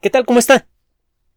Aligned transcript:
¿Qué 0.00 0.10
tal? 0.10 0.26
¿Cómo 0.26 0.38
está? 0.38 0.66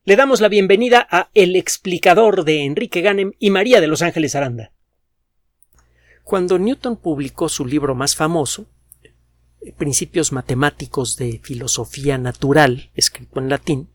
Le 0.03 0.17
damos 0.17 0.41
la 0.41 0.49
bienvenida 0.49 1.07
a 1.09 1.29
El 1.33 1.55
explicador 1.55 2.43
de 2.43 2.65
Enrique 2.65 2.99
Ganem 2.99 3.31
y 3.39 3.51
María 3.51 3.79
de 3.79 3.87
Los 3.87 4.01
Ángeles 4.01 4.35
Aranda. 4.35 4.73
Cuando 6.25 6.59
Newton 6.59 6.97
publicó 6.97 7.47
su 7.47 7.65
libro 7.65 7.95
más 7.95 8.15
famoso, 8.15 8.65
Principios 9.77 10.31
matemáticos 10.31 11.15
de 11.15 11.39
filosofía 11.43 12.17
natural, 12.17 12.91
escrito 12.95 13.39
en 13.39 13.49
latín, 13.49 13.89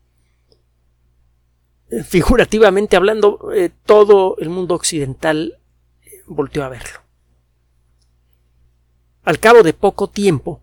figurativamente 2.03 2.95
hablando, 2.95 3.51
eh, 3.53 3.71
todo 3.85 4.35
el 4.39 4.49
mundo 4.49 4.75
occidental 4.75 5.59
volteó 6.25 6.63
a 6.63 6.69
verlo. 6.69 7.01
Al 9.23 9.39
cabo 9.39 9.63
de 9.63 9.73
poco 9.73 10.09
tiempo, 10.09 10.61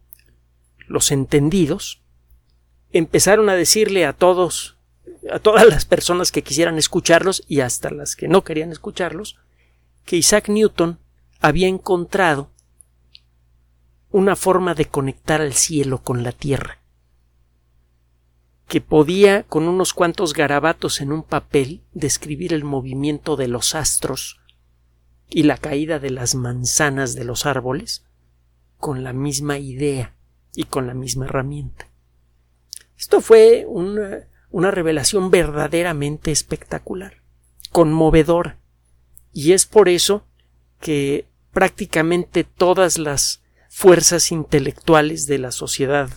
los 0.86 1.10
entendidos 1.10 2.01
empezaron 2.92 3.48
a 3.48 3.54
decirle 3.54 4.06
a 4.06 4.12
todos, 4.12 4.76
a 5.30 5.38
todas 5.38 5.66
las 5.66 5.84
personas 5.84 6.32
que 6.32 6.42
quisieran 6.42 6.78
escucharlos 6.78 7.44
y 7.48 7.60
hasta 7.60 7.90
las 7.90 8.16
que 8.16 8.28
no 8.28 8.44
querían 8.44 8.70
escucharlos, 8.70 9.36
que 10.04 10.16
Isaac 10.16 10.48
Newton 10.48 10.98
había 11.40 11.68
encontrado 11.68 12.50
una 14.10 14.36
forma 14.36 14.74
de 14.74 14.84
conectar 14.84 15.40
al 15.40 15.54
cielo 15.54 16.02
con 16.02 16.22
la 16.22 16.32
tierra, 16.32 16.78
que 18.68 18.80
podía, 18.80 19.44
con 19.44 19.68
unos 19.68 19.94
cuantos 19.94 20.34
garabatos 20.34 21.00
en 21.00 21.12
un 21.12 21.22
papel, 21.22 21.82
describir 21.92 22.52
el 22.52 22.64
movimiento 22.64 23.36
de 23.36 23.48
los 23.48 23.74
astros 23.74 24.40
y 25.28 25.44
la 25.44 25.56
caída 25.56 25.98
de 25.98 26.10
las 26.10 26.34
manzanas 26.34 27.14
de 27.14 27.24
los 27.24 27.46
árboles 27.46 28.04
con 28.76 29.02
la 29.02 29.12
misma 29.12 29.58
idea 29.58 30.14
y 30.54 30.64
con 30.64 30.86
la 30.86 30.94
misma 30.94 31.24
herramienta. 31.24 31.91
Esto 33.02 33.20
fue 33.20 33.66
una, 33.66 34.70
revelación 34.70 35.32
verdaderamente 35.32 36.30
espectacular, 36.30 37.20
conmovedora, 37.72 38.60
y 39.32 39.54
es 39.54 39.66
por 39.66 39.88
eso 39.88 40.24
que 40.80 41.26
prácticamente 41.52 42.44
todas 42.44 42.98
las 42.98 43.42
fuerzas 43.68 44.30
intelectuales 44.30 45.26
de 45.26 45.38
la 45.38 45.50
sociedad 45.50 46.10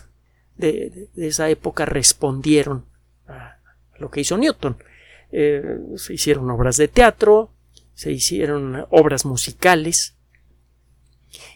de, 0.57 1.09
esa 1.15 1.49
época 1.49 1.87
respondieron 1.87 2.85
a 3.27 3.57
lo 3.97 4.11
que 4.11 4.21
hizo 4.21 4.37
Newton. 4.37 4.77
Eh, 5.31 5.79
se 5.95 6.13
hicieron 6.13 6.51
obras 6.51 6.77
de 6.77 6.87
teatro, 6.87 7.49
se 7.95 8.11
hicieron 8.11 8.85
obras 8.91 9.25
musicales 9.25 10.17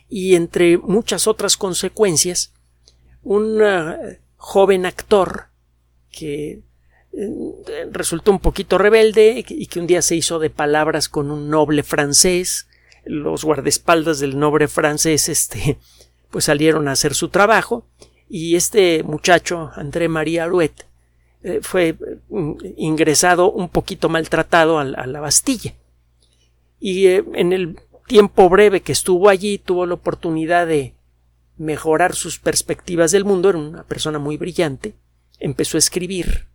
y 0.09 0.33
entre 0.33 0.80
muchas 0.80 1.27
otras 1.27 1.55
consecuencias, 1.55 2.52
un 3.22 3.61
joven 4.39 4.87
actor 4.87 5.49
que 6.11 6.61
eh, 7.13 7.87
resultó 7.91 8.31
un 8.31 8.39
poquito 8.39 8.77
rebelde 8.77 9.45
y 9.47 9.67
que 9.67 9.79
un 9.79 9.85
día 9.85 10.01
se 10.01 10.15
hizo 10.15 10.39
de 10.39 10.49
palabras 10.49 11.09
con 11.09 11.29
un 11.29 11.49
noble 11.49 11.83
francés. 11.83 12.67
Los 13.05 13.43
guardaespaldas 13.43 14.19
del 14.19 14.39
noble 14.39 14.67
francés 14.67 15.29
este, 15.29 15.77
pues 16.31 16.45
salieron 16.45 16.87
a 16.87 16.93
hacer 16.93 17.13
su 17.13 17.29
trabajo 17.29 17.85
y 18.29 18.55
este 18.55 19.03
muchacho, 19.03 19.71
André 19.75 20.07
María 20.07 20.45
Arouet, 20.45 20.85
eh, 21.43 21.59
fue 21.61 21.95
mm, 22.29 22.53
ingresado 22.77 23.51
un 23.51 23.69
poquito 23.69 24.07
maltratado 24.07 24.79
a, 24.79 24.83
la 24.83 25.19
Bastilla. 25.19 25.73
Y 26.79 27.07
eh, 27.07 27.25
en 27.33 27.51
el 27.51 27.79
tiempo 28.07 28.47
breve 28.49 28.81
que 28.81 28.93
estuvo 28.93 29.29
allí 29.29 29.57
tuvo 29.57 29.85
la 29.85 29.95
oportunidad 29.95 30.67
de 30.67 30.93
mejorar 31.59 32.15
sus 32.15 32.39
perspectivas 32.39 33.11
del 33.11 33.25
mundo, 33.25 33.49
era 33.49 33.59
una 33.59 33.83
persona 33.83 34.17
muy 34.17 34.38
brillante, 34.38 34.95
empezó 35.39 35.77
a 35.77 35.79
escribir 35.79 36.47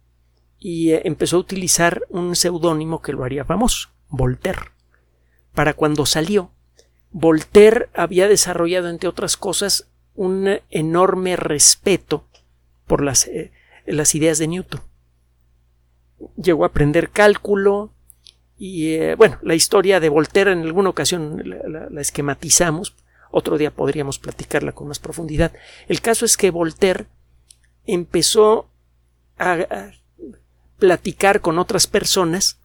y 0.58 0.92
eh, 0.92 1.02
empezó 1.04 1.36
a 1.36 1.40
utilizar 1.40 2.02
un 2.08 2.34
seudónimo 2.34 3.02
que 3.02 3.12
lo 3.12 3.22
haría 3.22 3.44
famoso, 3.44 3.90
Voltaire. 4.08 4.72
Para 5.52 5.74
cuando 5.74 6.06
salió, 6.06 6.50
Voltaire 7.12 7.90
había 7.94 8.28
desarrollado, 8.28 8.88
entre 8.88 9.08
otras 9.08 9.36
cosas, 9.36 9.88
un 10.14 10.48
enorme 10.70 11.36
respeto 11.36 12.24
por 12.86 13.04
las, 13.04 13.26
eh, 13.26 13.52
las 13.86 14.14
ideas 14.14 14.38
de 14.38 14.48
Newton. 14.48 14.80
Llegó 16.36 16.64
a 16.64 16.68
aprender 16.68 17.10
cálculo 17.10 17.92
y, 18.56 18.94
eh, 18.94 19.16
bueno, 19.16 19.38
la 19.42 19.54
historia 19.54 20.00
de 20.00 20.08
Voltaire 20.08 20.52
en 20.52 20.62
alguna 20.62 20.88
ocasión 20.88 21.42
la 21.44 22.00
esquematizamos, 22.00 22.96
otro 23.36 23.58
día 23.58 23.72
podríamos 23.72 24.20
platicarla 24.20 24.70
con 24.70 24.86
más 24.86 25.00
profundidad. 25.00 25.52
El 25.88 26.00
caso 26.00 26.24
es 26.24 26.36
que 26.36 26.52
Voltaire 26.52 27.06
empezó 27.84 28.70
a, 29.38 29.90
platicar 30.78 31.40
con 31.40 31.58
otras 31.58 31.88
personas 31.88 32.60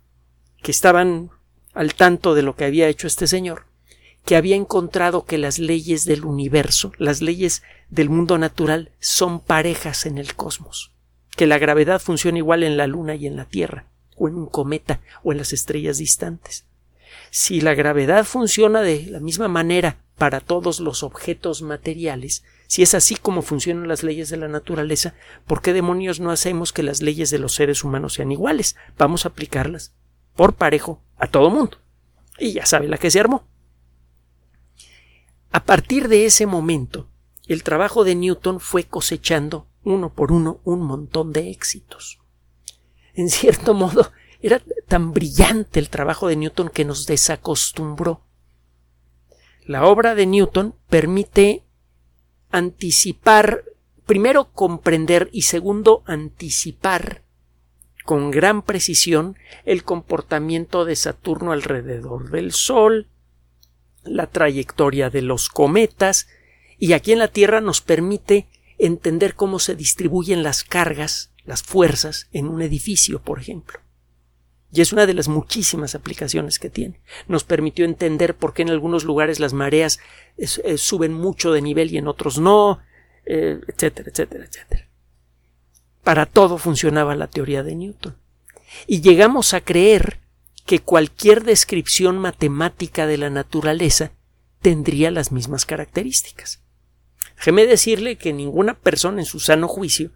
que 0.62 0.69
estaban 0.69 1.31
al 1.74 1.96
tanto 1.96 2.35
de 2.35 2.44
lo 2.44 2.56
que 2.56 2.66
había 2.66 2.88
hecho 2.88 3.08
este 3.08 3.25
señor, 3.25 3.66
que 4.25 4.35
había 4.35 4.56
encontrado 4.56 5.25
que 5.25 5.40
las 5.40 5.58
leyes 5.58 6.06
del 6.06 6.24
universo, 6.24 6.91
las 7.00 7.22
leyes 7.22 7.63
del 7.90 8.09
mundo 8.09 8.38
natural, 8.38 8.91
son 9.00 9.40
parejas 9.40 10.06
en 10.06 10.19
el 10.19 10.35
cosmos, 10.35 10.91
que 11.35 11.47
la 11.47 11.58
gravedad 11.58 12.00
funciona 12.00 12.38
igual 12.38 12.62
en 12.62 12.78
la 12.78 12.85
Luna 12.85 13.16
y 13.16 13.25
en 13.25 13.35
la 13.35 13.46
Tierra, 13.46 13.88
o 14.18 14.28
en 14.28 14.35
un 14.35 14.46
cometa, 14.46 15.00
o 15.24 15.31
en 15.31 15.40
las 15.40 15.52
estrellas 15.52 15.97
distantes. 15.97 16.66
Si 17.31 17.62
la 17.62 17.75
gravedad 17.75 18.25
funciona 18.25 18.81
de 18.81 19.06
la 19.06 19.19
misma 19.19 19.47
manera 19.47 19.97
para 20.17 20.40
todos 20.40 20.79
los 20.79 21.03
objetos 21.03 21.62
materiales, 21.62 22.44
si 22.67 22.84
es 22.84 22.94
así 22.94 23.16
como 23.16 23.41
funcionan 23.41 23.88
las 23.88 24.03
leyes 24.03 24.29
de 24.29 24.38
la 24.38 24.47
naturaleza, 24.47 25.16
¿por 25.47 25.62
qué 25.62 25.73
demonios 25.73 26.19
no 26.19 26.31
hacemos 26.31 26.73
que 26.73 26.84
las 26.84 27.01
leyes 27.01 27.29
de 27.29 27.40
los 27.40 27.53
seres 27.56 27.84
humanos 27.84 28.13
sean 28.13 28.31
iguales? 28.31 28.75
Vamos 28.97 29.25
a 29.25 29.29
aplicarlas 29.29 29.94
por 30.35 30.53
parejo 30.56 31.01
a 31.17 31.28
todo 31.28 31.50
mundo. 31.50 31.78
Y 32.38 32.53
ya 32.53 32.66
sabe 32.66 32.88
la 32.88 32.97
que 32.97 33.12
se 33.12 33.19
armó. 33.19 33.47
A 35.51 35.63
partir 35.63 36.07
de 36.07 36.25
ese 36.25 36.46
momento, 36.46 37.09
el 37.47 37.63
trabajo 37.63 38.03
de 38.03 38.16
Newton 38.16 38.59
fue 38.59 38.84
cosechando 38.84 39.67
uno 39.84 40.13
por 40.13 40.31
uno 40.31 40.61
un 40.63 40.81
montón 40.81 41.34
de 41.34 41.50
éxitos. 41.50 42.19
En 43.16 43.29
cierto 43.29 43.73
modo, 43.73 44.11
era 44.42 44.62
tan 44.88 45.14
brillante 45.14 45.80
el 45.80 45.90
trabajo 45.90 46.28
de 46.28 46.36
Newton 46.36 46.70
que 46.70 46.86
nos 46.86 47.06
desacostumbró 47.06 48.22
la 49.70 49.86
obra 49.86 50.16
de 50.16 50.26
Newton 50.26 50.74
permite 50.90 51.62
anticipar, 52.50 53.66
primero 54.08 54.52
comprender 54.52 55.30
y 55.32 55.44
segundo 55.44 56.02
anticipar 56.08 57.22
con 58.04 58.32
gran 58.32 58.64
precisión 58.64 59.38
el 59.66 59.84
comportamiento 59.84 60.86
de 60.86 60.96
Saturno 60.96 61.52
alrededor 61.52 62.32
del 62.32 62.52
Sol, 62.52 63.10
la 64.04 64.26
trayectoria 64.26 65.12
de 65.12 65.22
los 65.22 65.50
cometas, 65.50 66.28
y 66.80 66.94
aquí 66.94 67.12
en 67.12 67.20
la 67.20 67.28
Tierra 67.28 67.62
nos 67.62 67.82
permite 67.82 68.48
entender 68.80 69.36
cómo 69.36 69.60
se 69.60 69.76
distribuyen 69.76 70.42
las 70.42 70.64
cargas, 70.64 71.30
las 71.46 71.62
fuerzas 71.62 72.28
en 72.32 72.48
un 72.48 72.64
edificio, 72.64 73.22
por 73.22 73.38
ejemplo. 73.38 73.80
Y 74.72 74.81
es 74.81 74.94
una 74.94 75.06
de 75.06 75.13
las 75.13 75.28
muchísimas 75.28 75.96
aplicaciones 75.96 76.59
que 76.59 76.69
tiene. 76.69 77.00
Nos 77.28 77.44
permitió 77.44 77.85
entender 77.85 78.35
por 78.35 78.53
qué 78.53 78.62
en 78.62 78.69
algunos 78.69 79.03
lugares 79.03 79.40
las 79.40 79.53
mareas 79.53 80.00
eh, 80.38 80.78
suben 80.78 81.13
mucho 81.13 81.52
de 81.52 81.62
nivel 81.62 81.91
y 81.91 81.97
en 81.97 82.07
otros 82.07 82.38
no, 82.38 82.79
eh, 83.25 83.59
etcétera, 83.68 84.09
etcétera, 84.12 84.46
etcétera. 84.46 84.88
Para 86.03 86.25
todo 86.25 86.58
funcionaba 86.58 87.16
la 87.16 87.28
teoría 87.28 87.63
de 87.63 87.75
Newton. 87.75 88.16
Y 88.85 89.02
llegamos 89.02 89.53
a 89.53 89.62
creer 89.62 90.19
que 90.66 90.79
cualquier 90.79 91.44
descripción 91.44 92.19
matemática 92.19 93.08
de 93.08 93.18
la 93.18 93.31
naturaleza 93.31 94.12
tendría 94.62 95.09
las 95.09 95.31
mismas 95.31 95.66
características. 95.66 96.62
Déjeme 97.38 97.66
decirle 97.66 98.18
que 98.18 98.34
ninguna 98.34 98.75
persona 98.75 99.19
en 99.22 99.25
su 99.25 99.40
sano 99.40 99.68
juicio 99.68 100.12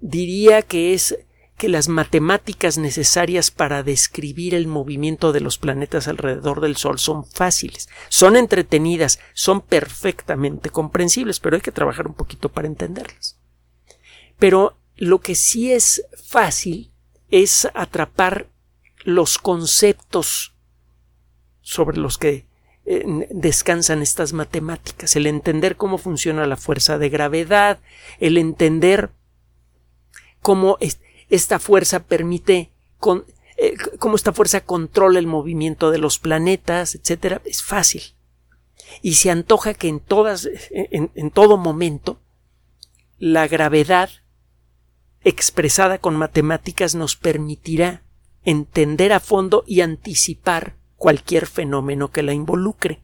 diría 0.00 0.62
que 0.62 0.92
es 0.92 1.18
que 1.56 1.68
las 1.68 1.88
matemáticas 1.88 2.78
necesarias 2.78 3.50
para 3.50 3.82
describir 3.82 4.54
el 4.54 4.66
movimiento 4.66 5.32
de 5.32 5.40
los 5.40 5.58
planetas 5.58 6.08
alrededor 6.08 6.60
del 6.60 6.76
Sol 6.76 6.98
son 6.98 7.24
fáciles, 7.24 7.88
son 8.08 8.36
entretenidas, 8.36 9.20
son 9.34 9.60
perfectamente 9.60 10.70
comprensibles, 10.70 11.38
pero 11.38 11.56
hay 11.56 11.62
que 11.62 11.72
trabajar 11.72 12.08
un 12.08 12.14
poquito 12.14 12.48
para 12.48 12.66
entenderlas. 12.66 13.38
Pero 14.38 14.76
lo 14.96 15.20
que 15.20 15.34
sí 15.36 15.72
es 15.72 16.04
fácil 16.26 16.90
es 17.30 17.68
atrapar 17.74 18.48
los 19.04 19.38
conceptos 19.38 20.54
sobre 21.60 21.98
los 21.98 22.18
que 22.18 22.46
eh, 22.86 23.04
descansan 23.30 24.02
estas 24.02 24.32
matemáticas, 24.32 25.14
el 25.16 25.26
entender 25.26 25.76
cómo 25.76 25.98
funciona 25.98 26.46
la 26.46 26.56
fuerza 26.56 26.98
de 26.98 27.08
gravedad, 27.08 27.78
el 28.18 28.38
entender 28.38 29.10
cómo 30.42 30.76
esta 31.28 31.58
fuerza 31.58 32.04
permite 32.04 32.70
con, 32.98 33.24
eh, 33.56 33.76
cómo 33.98 34.16
esta 34.16 34.32
fuerza 34.32 34.60
controla 34.62 35.18
el 35.18 35.26
movimiento 35.26 35.90
de 35.90 35.98
los 35.98 36.18
planetas, 36.18 36.94
etcétera, 36.94 37.40
es 37.44 37.62
fácil. 37.62 38.02
Y 39.02 39.14
se 39.14 39.30
antoja 39.30 39.74
que 39.74 39.88
en 39.88 40.00
todas, 40.00 40.48
en, 40.70 41.10
en 41.14 41.30
todo 41.30 41.56
momento, 41.56 42.20
la 43.18 43.48
gravedad 43.48 44.10
expresada 45.22 45.98
con 45.98 46.16
matemáticas 46.16 46.94
nos 46.94 47.16
permitirá 47.16 48.02
entender 48.44 49.12
a 49.12 49.20
fondo 49.20 49.64
y 49.66 49.80
anticipar 49.80 50.76
cualquier 50.96 51.46
fenómeno 51.46 52.10
que 52.10 52.22
la 52.22 52.34
involucre. 52.34 53.00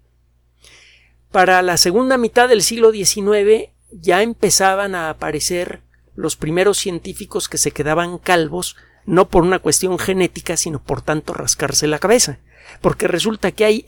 Para 1.31 1.63
la 1.63 1.77
segunda 1.77 2.19
mitad 2.19 2.49
del 2.49 2.63
siglo 2.63 2.93
XIX 2.93 3.71
ya 3.91 4.23
empezaban 4.23 4.95
a 4.95 5.11
aparecer 5.11 5.83
los 6.15 6.37
primeros 6.37 6.79
científicos 6.79 7.49
que 7.49 7.59
se 7.59 7.71
quedaban 7.71 8.19
calvos 8.19 8.77
no 9.07 9.29
por 9.29 9.43
una 9.43 9.59
cuestión 9.59 9.99
genética, 9.99 10.57
sino 10.57 10.83
por 10.83 11.03
tanto 11.03 11.33
rascarse 11.33 11.87
la 11.87 11.99
cabeza, 11.99 12.39
porque 12.81 13.09
resulta 13.09 13.53
que 13.53 13.65
hay, 13.65 13.85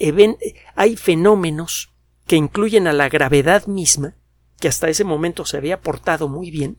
hay 0.75 0.97
fenómenos 0.97 1.93
que 2.27 2.37
incluyen 2.37 2.87
a 2.87 2.93
la 2.93 3.09
gravedad 3.09 3.67
misma, 3.67 4.15
que 4.59 4.69
hasta 4.69 4.89
ese 4.89 5.05
momento 5.05 5.45
se 5.45 5.57
había 5.57 5.81
portado 5.81 6.29
muy 6.29 6.51
bien, 6.51 6.79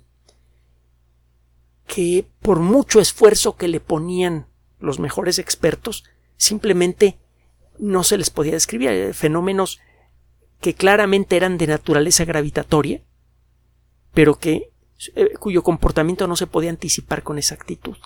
que 1.86 2.26
por 2.42 2.60
mucho 2.60 3.00
esfuerzo 3.00 3.56
que 3.56 3.68
le 3.68 3.80
ponían 3.80 4.48
los 4.80 5.00
mejores 5.00 5.38
expertos, 5.40 6.04
simplemente 6.38 7.20
no 7.78 8.04
se 8.04 8.18
les 8.18 8.30
podía 8.30 8.54
describir. 8.54 9.14
Fenómenos 9.14 9.80
que 10.60 10.74
claramente 10.74 11.36
eran 11.36 11.58
de 11.58 11.68
naturaleza 11.68 12.26
gravitatoria, 12.26 13.04
pero 14.14 14.40
que 14.40 14.73
eh, 15.16 15.34
cuyo 15.40 15.64
comportamiento 15.64 16.28
no 16.28 16.36
se 16.36 16.48
podía 16.48 16.70
anticipar 16.70 17.24
con 17.24 17.38
exactitud. 17.38 17.98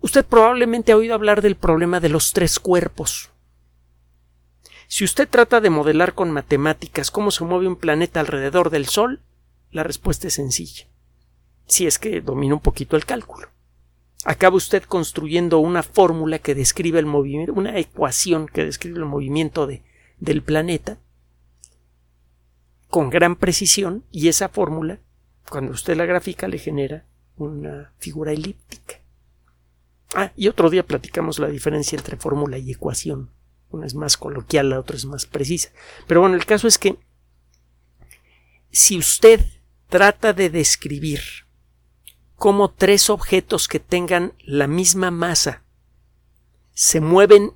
Usted 0.00 0.24
probablemente 0.24 0.92
ha 0.92 0.96
oído 0.96 1.14
hablar 1.14 1.42
del 1.42 1.56
problema 1.56 2.00
de 2.00 2.08
los 2.08 2.32
tres 2.32 2.58
cuerpos. 2.58 3.30
Si 4.88 5.04
usted 5.04 5.28
trata 5.28 5.60
de 5.60 5.70
modelar 5.70 6.14
con 6.14 6.30
matemáticas 6.30 7.10
cómo 7.10 7.30
se 7.30 7.44
mueve 7.44 7.66
un 7.66 7.76
planeta 7.76 8.20
alrededor 8.20 8.70
del 8.70 8.86
Sol, 8.86 9.20
la 9.72 9.82
respuesta 9.82 10.28
es 10.28 10.34
sencilla, 10.34 10.86
si 11.66 11.86
es 11.86 11.98
que 11.98 12.20
domina 12.20 12.54
un 12.54 12.60
poquito 12.60 12.96
el 12.96 13.04
cálculo. 13.04 13.48
Acaba 14.24 14.56
usted 14.56 14.84
construyendo 14.84 15.58
una 15.58 15.82
fórmula 15.82 16.38
que 16.38 16.54
describe 16.54 16.98
el 16.98 17.06
movimiento, 17.06 17.52
una 17.52 17.76
ecuación 17.78 18.46
que 18.46 18.64
describe 18.64 18.98
el 18.98 19.04
movimiento 19.04 19.66
de, 19.66 19.82
del 20.18 20.42
planeta 20.42 20.98
con 22.88 23.10
gran 23.10 23.36
precisión 23.36 24.04
y 24.10 24.28
esa 24.28 24.48
fórmula, 24.48 25.00
cuando 25.48 25.72
usted 25.72 25.96
la 25.96 26.06
grafica, 26.06 26.48
le 26.48 26.58
genera 26.58 27.06
una 27.36 27.92
figura 27.98 28.32
elíptica. 28.32 29.00
Ah, 30.14 30.32
y 30.36 30.48
otro 30.48 30.70
día 30.70 30.86
platicamos 30.86 31.38
la 31.38 31.48
diferencia 31.48 31.96
entre 31.96 32.16
fórmula 32.16 32.58
y 32.58 32.70
ecuación. 32.70 33.30
Una 33.70 33.86
es 33.86 33.94
más 33.94 34.16
coloquial, 34.16 34.70
la 34.70 34.80
otra 34.80 34.96
es 34.96 35.04
más 35.04 35.26
precisa. 35.26 35.70
Pero 36.06 36.20
bueno, 36.20 36.36
el 36.36 36.46
caso 36.46 36.68
es 36.68 36.78
que 36.78 36.98
si 38.70 38.96
usted 38.98 39.40
trata 39.88 40.32
de 40.32 40.50
describir 40.50 41.20
cómo 42.36 42.70
tres 42.70 43.10
objetos 43.10 43.68
que 43.68 43.80
tengan 43.80 44.34
la 44.44 44.66
misma 44.66 45.10
masa 45.10 45.64
se 46.72 47.00
mueven 47.00 47.52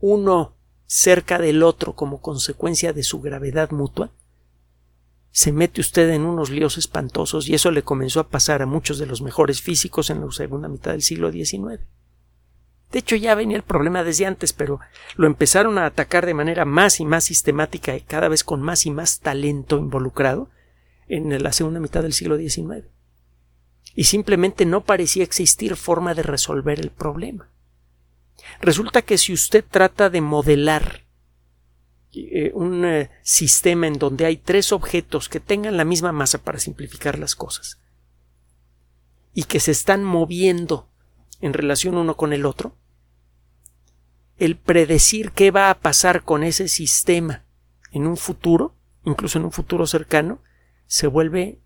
uno 0.00 0.56
cerca 0.86 1.38
del 1.38 1.62
otro 1.62 1.94
como 1.94 2.20
consecuencia 2.20 2.92
de 2.92 3.02
su 3.02 3.20
gravedad 3.20 3.70
mutua, 3.70 4.12
se 5.32 5.52
mete 5.52 5.80
usted 5.80 6.10
en 6.10 6.22
unos 6.22 6.50
líos 6.50 6.76
espantosos 6.76 7.48
y 7.48 7.54
eso 7.54 7.70
le 7.70 7.82
comenzó 7.82 8.20
a 8.20 8.28
pasar 8.28 8.62
a 8.62 8.66
muchos 8.66 8.98
de 8.98 9.06
los 9.06 9.22
mejores 9.22 9.62
físicos 9.62 10.10
en 10.10 10.20
la 10.20 10.30
segunda 10.32 10.68
mitad 10.68 10.92
del 10.92 11.02
siglo 11.02 11.30
XIX. 11.30 11.80
De 12.90 12.98
hecho, 12.98 13.14
ya 13.14 13.36
venía 13.36 13.56
el 13.56 13.62
problema 13.62 14.02
desde 14.02 14.26
antes, 14.26 14.52
pero 14.52 14.80
lo 15.14 15.28
empezaron 15.28 15.78
a 15.78 15.86
atacar 15.86 16.26
de 16.26 16.34
manera 16.34 16.64
más 16.64 16.98
y 16.98 17.04
más 17.04 17.24
sistemática 17.24 17.94
y 17.94 18.00
cada 18.00 18.28
vez 18.28 18.42
con 18.42 18.60
más 18.62 18.84
y 18.84 18.90
más 18.90 19.20
talento 19.20 19.78
involucrado 19.78 20.48
en 21.06 21.40
la 21.42 21.52
segunda 21.52 21.78
mitad 21.78 22.02
del 22.02 22.12
siglo 22.12 22.36
XIX. 22.36 22.86
Y 23.94 24.04
simplemente 24.04 24.66
no 24.66 24.82
parecía 24.82 25.22
existir 25.22 25.76
forma 25.76 26.14
de 26.14 26.24
resolver 26.24 26.80
el 26.80 26.90
problema. 26.90 27.48
Resulta 28.60 29.02
que 29.02 29.18
si 29.18 29.32
usted 29.32 29.64
trata 29.68 30.10
de 30.10 30.20
modelar 30.20 31.04
eh, 32.12 32.50
un 32.54 32.84
eh, 32.84 33.10
sistema 33.22 33.86
en 33.86 33.98
donde 33.98 34.26
hay 34.26 34.36
tres 34.36 34.72
objetos 34.72 35.28
que 35.28 35.40
tengan 35.40 35.76
la 35.76 35.84
misma 35.84 36.12
masa 36.12 36.38
para 36.38 36.58
simplificar 36.58 37.18
las 37.18 37.36
cosas 37.36 37.78
y 39.32 39.44
que 39.44 39.60
se 39.60 39.70
están 39.70 40.02
moviendo 40.02 40.88
en 41.40 41.52
relación 41.52 41.96
uno 41.96 42.16
con 42.16 42.32
el 42.32 42.46
otro, 42.46 42.74
el 44.38 44.56
predecir 44.56 45.32
qué 45.32 45.50
va 45.50 45.70
a 45.70 45.78
pasar 45.78 46.22
con 46.22 46.42
ese 46.42 46.68
sistema 46.68 47.44
en 47.92 48.06
un 48.06 48.16
futuro, 48.16 48.74
incluso 49.04 49.38
en 49.38 49.44
un 49.44 49.52
futuro 49.52 49.86
cercano, 49.86 50.42
se 50.86 51.06
vuelve 51.06 51.60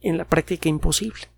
en 0.00 0.18
la 0.18 0.24
práctica 0.24 0.68
imposible. 0.68 1.28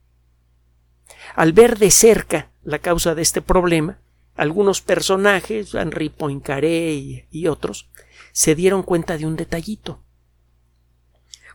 Al 1.37 1.53
ver 1.53 1.79
de 1.79 1.91
cerca 1.91 2.51
la 2.63 2.79
causa 2.79 3.15
de 3.15 3.23
este 3.23 3.43
problema, 3.43 3.99
algunos 4.35 4.81
personajes, 4.81 5.75
Henri 5.75 6.09
Poincaré 6.09 6.95
y, 6.95 7.27
y 7.31 7.47
otros, 7.47 7.89
se 8.33 8.55
dieron 8.55 8.83
cuenta 8.83 9.17
de 9.17 9.27
un 9.27 9.37
detallito. 9.37 10.03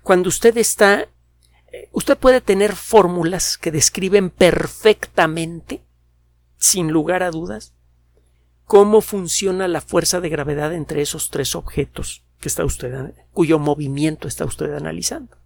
Cuando 0.03 0.29
usted 0.29 0.57
está 0.57 1.09
eh, 1.71 1.89
usted 1.91 2.17
puede 2.17 2.41
tener 2.41 2.75
fórmulas 2.75 3.57
que 3.57 3.71
describen 3.71 4.29
perfectamente, 4.29 5.83
sin 6.57 6.91
lugar 6.91 7.23
a 7.23 7.31
dudas, 7.31 7.73
cómo 8.65 9.01
funciona 9.01 9.67
la 9.67 9.81
fuerza 9.81 10.19
de 10.19 10.29
gravedad 10.29 10.73
entre 10.73 11.01
esos 11.01 11.29
tres 11.29 11.55
objetos 11.55 12.23
que 12.39 12.47
está 12.47 12.65
usted, 12.65 13.13
cuyo 13.33 13.59
movimiento 13.59 14.27
está 14.27 14.45
usted 14.45 14.73
analizando. 14.73 15.37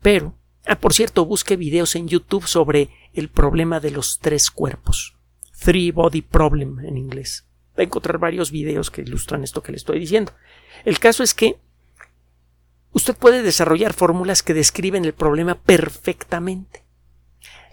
Pero, 0.00 0.34
ah, 0.66 0.76
por 0.76 0.94
cierto, 0.94 1.26
busque 1.26 1.56
videos 1.56 1.94
en 1.94 2.08
YouTube 2.08 2.46
sobre 2.46 2.90
el 3.12 3.28
problema 3.28 3.80
de 3.80 3.90
los 3.90 4.18
tres 4.18 4.50
cuerpos. 4.50 5.16
Three 5.62 5.90
Body 5.90 6.22
Problem 6.22 6.80
en 6.80 6.96
inglés. 6.96 7.46
Va 7.78 7.82
a 7.82 7.86
encontrar 7.86 8.18
varios 8.18 8.50
videos 8.50 8.90
que 8.90 9.02
ilustran 9.02 9.44
esto 9.44 9.62
que 9.62 9.72
le 9.72 9.76
estoy 9.76 9.98
diciendo. 10.00 10.32
El 10.84 10.98
caso 10.98 11.22
es 11.22 11.34
que 11.34 11.58
usted 12.92 13.14
puede 13.14 13.42
desarrollar 13.42 13.92
fórmulas 13.92 14.42
que 14.42 14.54
describen 14.54 15.04
el 15.04 15.12
problema 15.12 15.54
perfectamente. 15.54 16.84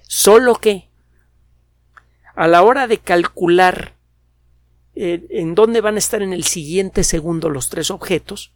Solo 0.04 0.56
que 0.56 0.89
a 2.36 2.48
la 2.48 2.62
hora 2.62 2.88
de 2.88 3.00
calcular 3.00 3.95
eh, 4.95 5.25
en 5.30 5.56
dónde 5.56 5.81
van 5.81 5.95
a 5.95 6.00
estar 6.00 6.22
en 6.22 6.34
el 6.34 6.44
siguiente 6.44 7.04
segundo 7.04 7.50
los 7.50 7.69
tres 7.69 7.89
objetos, 7.89 8.54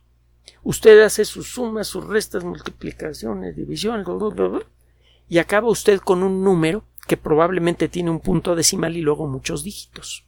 usted 0.63 1.01
hace 1.01 1.25
sus 1.25 1.53
sumas, 1.53 1.87
sus 1.87 2.05
restas, 2.05 2.43
multiplicaciones, 2.43 3.55
divisiones, 3.55 4.05
y 5.29 5.37
acaba 5.39 5.69
usted 5.69 5.99
con 5.99 6.23
un 6.23 6.43
número 6.43 6.83
que 7.07 7.17
probablemente 7.17 7.87
tiene 7.87 8.09
un 8.09 8.19
punto 8.19 8.55
decimal 8.55 8.95
y 8.95 9.01
luego 9.01 9.27
muchos 9.27 9.63
dígitos. 9.63 10.25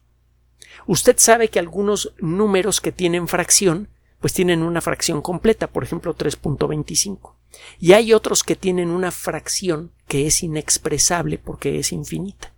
Usted 0.86 1.16
sabe 1.18 1.48
que 1.48 1.58
algunos 1.58 2.12
números 2.18 2.80
que 2.80 2.92
tienen 2.92 3.28
fracción 3.28 3.88
pues 4.20 4.32
tienen 4.32 4.62
una 4.62 4.80
fracción 4.80 5.20
completa, 5.20 5.66
por 5.66 5.84
ejemplo 5.84 6.16
3.25. 6.16 7.34
Y 7.78 7.92
hay 7.92 8.14
otros 8.14 8.42
que 8.42 8.56
tienen 8.56 8.88
una 8.88 9.10
fracción 9.10 9.92
que 10.08 10.26
es 10.26 10.42
inexpresable 10.42 11.36
porque 11.36 11.78
es 11.78 11.92
infinita. 11.92 12.54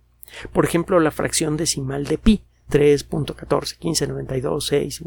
Por 0.53 0.63
ejemplo, 0.63 0.99
la 1.01 1.11
fracción 1.11 1.57
decimal 1.57 2.05
de 2.05 2.17
pi, 2.17 2.41
3.14, 2.71 3.77
15, 3.79 4.07
92, 4.07 4.65
6, 4.65 5.03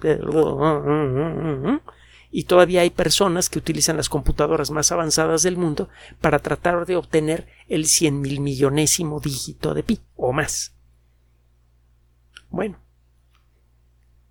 y 2.31 2.45
todavía 2.45 2.83
hay 2.83 2.91
personas 2.91 3.51
que 3.51 3.59
utilizan 3.59 3.97
las 3.97 4.09
computadoras 4.09 4.71
más 4.71 4.93
avanzadas 4.93 5.43
del 5.43 5.57
mundo 5.57 5.89
para 6.21 6.39
tratar 6.39 6.87
de 6.87 6.97
obtener 6.97 7.49
el 7.69 7.87
cien 7.87 8.21
mil 8.21 8.41
millonésimo 8.41 9.21
dígito 9.21 9.75
de 9.75 9.83
pi 9.83 10.01
o 10.17 10.33
más. 10.33 10.75
Bueno, 12.49 12.79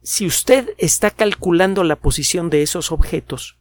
si 0.02 0.26
usted 0.26 0.74
está 0.78 1.12
calculando 1.12 1.84
la 1.84 1.98
posición 1.98 2.50
de 2.50 2.62
esos 2.62 2.92
objetos 2.92 3.58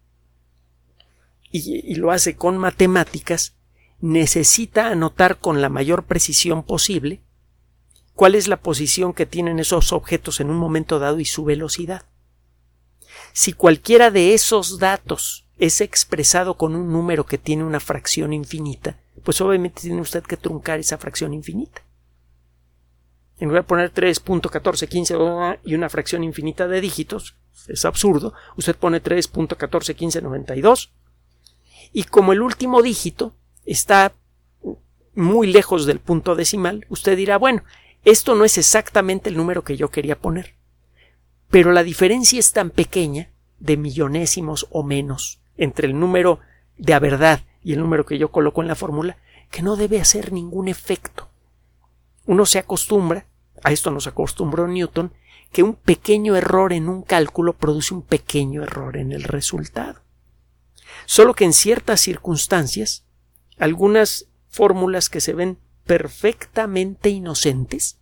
y, 1.51 1.93
y, 1.93 1.95
lo 1.97 2.11
hace 2.11 2.37
con 2.37 2.59
matemáticas, 2.59 3.57
necesita 4.01 4.89
anotar 4.89 5.39
con 5.39 5.61
la 5.61 5.69
mayor 5.69 6.05
precisión 6.05 6.63
posible 6.63 7.23
cuál 8.15 8.35
es 8.35 8.47
la 8.47 8.61
posición 8.61 9.15
que 9.15 9.27
tienen 9.27 9.59
esos 9.59 9.93
objetos 9.93 10.41
en 10.41 10.51
un 10.51 10.57
momento 10.59 10.99
dado 10.99 11.19
y 11.21 11.25
su 11.25 11.45
velocidad. 11.45 12.05
Si 13.33 13.53
cualquiera 13.53 14.11
de 14.11 14.35
esos 14.35 14.79
datos 14.79 15.47
es 15.59 15.81
expresado 15.81 16.57
con 16.57 16.75
un 16.75 16.93
número 16.93 17.27
que 17.27 17.39
tiene 17.39 17.65
una 17.65 17.81
fracción 17.81 18.33
infinita, 18.33 18.99
pues 19.25 19.41
obviamente 19.41 19.83
tiene 19.83 20.01
usted 20.01 20.23
que 20.23 20.37
truncar 20.37 20.79
esa 20.79 20.99
fracción 20.99 21.35
infinita. 21.35 21.83
En 23.39 23.49
lugar 23.49 23.63
de 23.63 23.69
poner 23.69 23.95
3.1415 23.95 25.61
y 25.65 25.75
una 25.75 25.89
fracción 25.89 26.25
infinita 26.25 26.67
de 26.67 26.81
dígitos, 26.81 27.37
es 27.69 27.85
absurdo, 27.85 28.35
usted 28.57 28.77
pone 28.77 29.03
3.141592 29.03 30.91
y 31.93 32.05
como 32.05 32.33
el 32.33 32.43
último 32.43 32.83
dígito 32.83 33.35
está 33.65 34.15
muy 35.15 35.47
lejos 35.49 35.87
del 35.87 36.01
punto 36.01 36.35
decimal, 36.35 36.87
usted 36.89 37.17
dirá, 37.17 37.39
bueno, 37.39 37.63
esto 38.05 38.35
no 38.35 38.45
es 38.45 38.59
exactamente 38.59 39.31
el 39.31 39.37
número 39.37 39.65
que 39.65 39.77
yo 39.77 39.91
quería 39.91 40.19
poner 40.19 40.58
pero 41.51 41.73
la 41.73 41.83
diferencia 41.83 42.39
es 42.39 42.53
tan 42.53 42.71
pequeña, 42.71 43.31
de 43.59 43.77
millonésimos 43.77 44.67
o 44.71 44.83
menos, 44.83 45.41
entre 45.57 45.89
el 45.89 45.99
número 45.99 46.41
de 46.77 46.95
a 46.95 46.99
verdad 46.99 47.41
y 47.63 47.73
el 47.73 47.81
número 47.81 48.07
que 48.07 48.19
yo 48.19 48.31
coloco 48.31 48.63
en 48.63 48.69
la 48.69 48.75
fórmula, 48.75 49.17
que 49.51 49.63
no 49.63 49.77
debe 49.77 50.01
hacer 50.01 50.33
ningún 50.33 50.69
efecto. 50.69 51.29
Uno 52.27 52.47
se 52.47 52.59
acostumbra, 52.59 53.27
a 53.65 53.73
esto 53.73 53.91
nos 53.91 54.07
acostumbró 54.07 54.69
Newton, 54.69 55.13
que 55.51 55.63
un 55.63 55.75
pequeño 55.75 56.37
error 56.37 56.73
en 56.73 56.89
un 56.89 57.03
cálculo 57.03 57.55
produce 57.55 57.95
un 57.95 58.03
pequeño 58.03 58.63
error 58.63 58.97
en 58.97 59.13
el 59.13 59.23
resultado. 59.23 60.01
Solo 61.07 61.35
que 61.35 61.45
en 61.45 61.55
ciertas 61.55 62.01
circunstancias, 62.03 63.05
algunas 63.59 64.27
fórmulas 64.51 65.09
que 65.09 65.21
se 65.21 65.33
ven 65.33 65.59
perfectamente 65.87 67.09
inocentes 67.09 67.99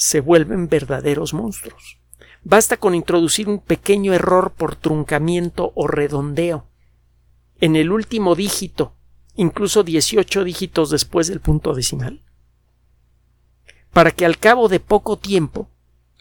se 0.00 0.20
vuelven 0.22 0.70
verdaderos 0.70 1.34
monstruos. 1.34 1.98
Basta 2.42 2.78
con 2.78 2.94
introducir 2.94 3.50
un 3.50 3.58
pequeño 3.58 4.14
error 4.14 4.50
por 4.50 4.74
truncamiento 4.74 5.72
o 5.74 5.88
redondeo 5.88 6.66
en 7.60 7.76
el 7.76 7.92
último 7.92 8.34
dígito, 8.34 8.96
incluso 9.34 9.82
18 9.82 10.42
dígitos 10.44 10.88
después 10.88 11.26
del 11.26 11.40
punto 11.40 11.74
decimal, 11.74 12.22
para 13.92 14.10
que 14.10 14.24
al 14.24 14.38
cabo 14.38 14.70
de 14.70 14.80
poco 14.80 15.18
tiempo 15.18 15.68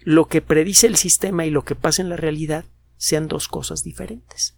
lo 0.02 0.28
que 0.28 0.42
predice 0.42 0.86
el 0.86 0.98
sistema 0.98 1.46
y 1.46 1.50
lo 1.50 1.64
que 1.64 1.76
pasa 1.76 2.02
en 2.02 2.10
la 2.10 2.18
realidad 2.18 2.66
sean 2.98 3.30
dos 3.30 3.48
cosas 3.48 3.86
diferentes. 3.86 4.58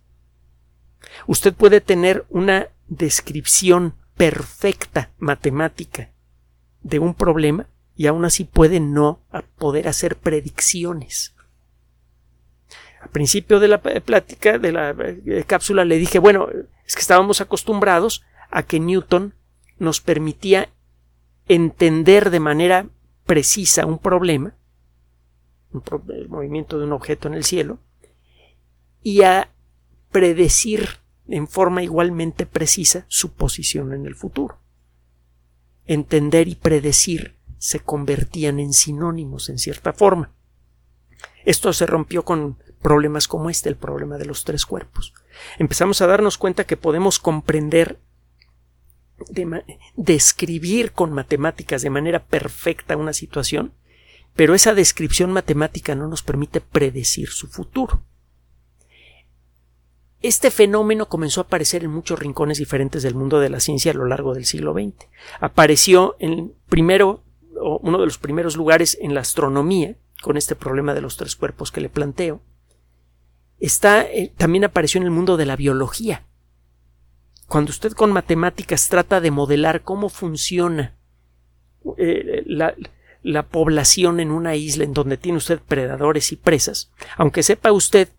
Usted 1.27 1.53
puede 1.53 1.79
tener 1.79 2.25
una 2.29 2.69
descripción 2.87 3.93
perfecta 4.17 5.11
matemática 5.19 6.09
de 6.81 6.97
un 6.97 7.13
problema 7.13 7.67
y 8.01 8.07
aún 8.07 8.25
así 8.25 8.45
puede 8.45 8.79
no 8.79 9.19
poder 9.59 9.87
hacer 9.87 10.17
predicciones. 10.17 11.35
Al 12.99 13.09
principio 13.09 13.59
de 13.59 13.67
la 13.67 13.79
plática, 13.79 14.57
de 14.57 14.71
la 14.71 14.95
eh, 14.97 15.43
cápsula, 15.45 15.85
le 15.85 15.99
dije, 15.99 16.17
bueno, 16.17 16.47
es 16.83 16.95
que 16.95 17.01
estábamos 17.01 17.41
acostumbrados 17.41 18.23
a 18.49 18.63
que 18.63 18.79
Newton 18.79 19.35
nos 19.77 20.01
permitía 20.01 20.69
entender 21.47 22.31
de 22.31 22.39
manera 22.39 22.87
precisa 23.27 23.85
un 23.85 23.99
problema, 23.99 24.55
el 26.09 26.27
movimiento 26.27 26.79
de 26.79 26.85
un 26.85 26.93
objeto 26.93 27.27
en 27.27 27.35
el 27.35 27.43
cielo, 27.43 27.77
y 29.03 29.21
a 29.21 29.51
predecir 30.09 30.89
en 31.27 31.47
forma 31.47 31.83
igualmente 31.83 32.47
precisa 32.47 33.05
su 33.09 33.33
posición 33.33 33.93
en 33.93 34.07
el 34.07 34.15
futuro. 34.15 34.57
Entender 35.85 36.47
y 36.47 36.55
predecir 36.55 37.39
se 37.61 37.79
convertían 37.79 38.59
en 38.59 38.73
sinónimos 38.73 39.47
en 39.47 39.59
cierta 39.59 39.93
forma. 39.93 40.33
Esto 41.45 41.71
se 41.73 41.85
rompió 41.85 42.25
con 42.25 42.57
problemas 42.81 43.27
como 43.27 43.51
este, 43.51 43.69
el 43.69 43.75
problema 43.75 44.17
de 44.17 44.25
los 44.25 44.43
tres 44.45 44.65
cuerpos. 44.65 45.13
Empezamos 45.59 46.01
a 46.01 46.07
darnos 46.07 46.39
cuenta 46.39 46.63
que 46.63 46.75
podemos 46.75 47.19
comprender, 47.19 47.99
describir 49.95 50.91
con 50.93 51.13
matemáticas 51.13 51.83
de 51.83 51.91
manera 51.91 52.25
perfecta 52.25 52.97
una 52.97 53.13
situación, 53.13 53.73
pero 54.35 54.55
esa 54.55 54.73
descripción 54.73 55.31
matemática 55.31 55.93
no 55.93 56.07
nos 56.07 56.23
permite 56.23 56.61
predecir 56.61 57.29
su 57.29 57.47
futuro. 57.47 58.03
Este 60.23 60.49
fenómeno 60.49 61.07
comenzó 61.09 61.41
a 61.41 61.43
aparecer 61.43 61.83
en 61.83 61.91
muchos 61.91 62.17
rincones 62.17 62.57
diferentes 62.57 63.03
del 63.03 63.13
mundo 63.13 63.39
de 63.39 63.51
la 63.51 63.59
ciencia 63.59 63.91
a 63.91 63.95
lo 63.95 64.07
largo 64.07 64.33
del 64.33 64.45
siglo 64.45 64.73
XX. 64.73 64.95
Apareció 65.39 66.15
en 66.17 66.55
primero, 66.67 67.23
uno 67.59 67.99
de 67.99 68.05
los 68.05 68.17
primeros 68.17 68.55
lugares 68.55 68.97
en 69.01 69.13
la 69.13 69.21
astronomía, 69.21 69.95
con 70.21 70.37
este 70.37 70.55
problema 70.55 70.93
de 70.93 71.01
los 71.01 71.17
tres 71.17 71.35
cuerpos 71.35 71.71
que 71.71 71.81
le 71.81 71.89
planteo. 71.89 72.41
Está, 73.59 74.03
eh, 74.03 74.31
también 74.37 74.63
apareció 74.63 74.99
en 74.99 75.05
el 75.05 75.11
mundo 75.11 75.37
de 75.37 75.45
la 75.45 75.55
biología. 75.55 76.25
Cuando 77.47 77.71
usted 77.71 77.91
con 77.93 78.11
matemáticas 78.11 78.87
trata 78.87 79.19
de 79.19 79.31
modelar 79.31 79.81
cómo 79.81 80.09
funciona 80.09 80.95
eh, 81.97 82.43
la, 82.45 82.75
la 83.23 83.47
población 83.47 84.19
en 84.19 84.31
una 84.31 84.55
isla 84.55 84.83
en 84.83 84.93
donde 84.93 85.17
tiene 85.17 85.37
usted 85.37 85.59
predadores 85.59 86.31
y 86.31 86.37
presas, 86.37 86.91
aunque 87.17 87.43
sepa 87.43 87.71
usted 87.71 88.09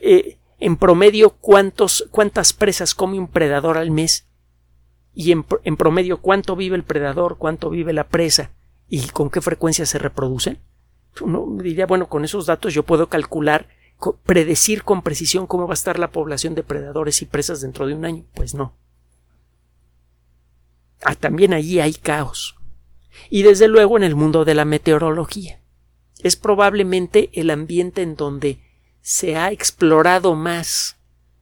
eh, 0.00 0.38
en 0.58 0.76
promedio 0.76 1.30
cuántos, 1.30 2.06
cuántas 2.10 2.52
presas 2.52 2.94
come 2.94 3.18
un 3.18 3.28
predador 3.28 3.78
al 3.78 3.90
mes 3.90 4.26
y 5.20 5.32
en, 5.32 5.44
en, 5.64 5.76
promedio 5.76 6.22
cuánto 6.22 6.56
vive 6.56 6.76
el 6.76 6.82
predador, 6.82 7.36
cuánto 7.36 7.68
vive 7.68 7.92
la 7.92 8.08
presa 8.08 8.52
y 8.88 9.06
con 9.08 9.28
qué 9.28 9.42
frecuencia 9.42 9.84
se 9.84 9.98
reproducen. 9.98 10.60
Uno 11.20 11.46
diría, 11.62 11.84
bueno, 11.84 12.08
con 12.08 12.24
esos 12.24 12.46
datos 12.46 12.72
yo 12.72 12.84
puedo 12.84 13.10
calcular, 13.10 13.68
predecir 14.24 14.82
con 14.82 15.02
precisión 15.02 15.46
cómo 15.46 15.66
va 15.66 15.74
a 15.74 15.74
estar 15.74 15.98
la 15.98 16.10
población 16.10 16.54
de 16.54 16.62
predadores 16.62 17.20
y 17.20 17.26
presas 17.26 17.60
dentro 17.60 17.86
de 17.86 17.92
un 17.92 18.06
año. 18.06 18.24
Pues 18.32 18.54
no. 18.54 18.72
Ah, 21.02 21.14
también 21.14 21.52
allí 21.52 21.80
hay 21.80 21.92
caos. 21.92 22.56
Y 23.28 23.42
desde 23.42 23.68
luego 23.68 23.98
en 23.98 24.04
el 24.04 24.16
mundo 24.16 24.46
de 24.46 24.54
la 24.54 24.64
meteorología. 24.64 25.60
Es 26.22 26.36
probablemente 26.36 27.28
el 27.34 27.50
ambiente 27.50 28.00
en 28.00 28.16
donde 28.16 28.62
se 29.02 29.36
ha 29.36 29.52
explorado 29.52 30.34
más, 30.34 30.96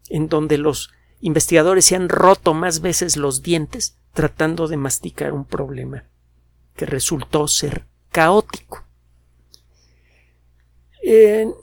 en 0.09 0.29
donde 0.29 0.59
los 0.59 0.91
investigadores 1.21 1.87
se 1.87 1.97
han 1.97 2.09
roto 2.09 2.55
más 2.55 2.81
veces 2.81 3.17
los 3.17 3.43
dientes 3.43 3.99
tratando 4.13 4.69
de 4.69 4.77
masticar 4.77 5.33
un 5.33 5.45
problema 5.45 6.05
que 6.77 6.87
resultó 6.87 7.49
ser 7.49 7.87
caótico. 8.11 8.85
En 11.03 11.55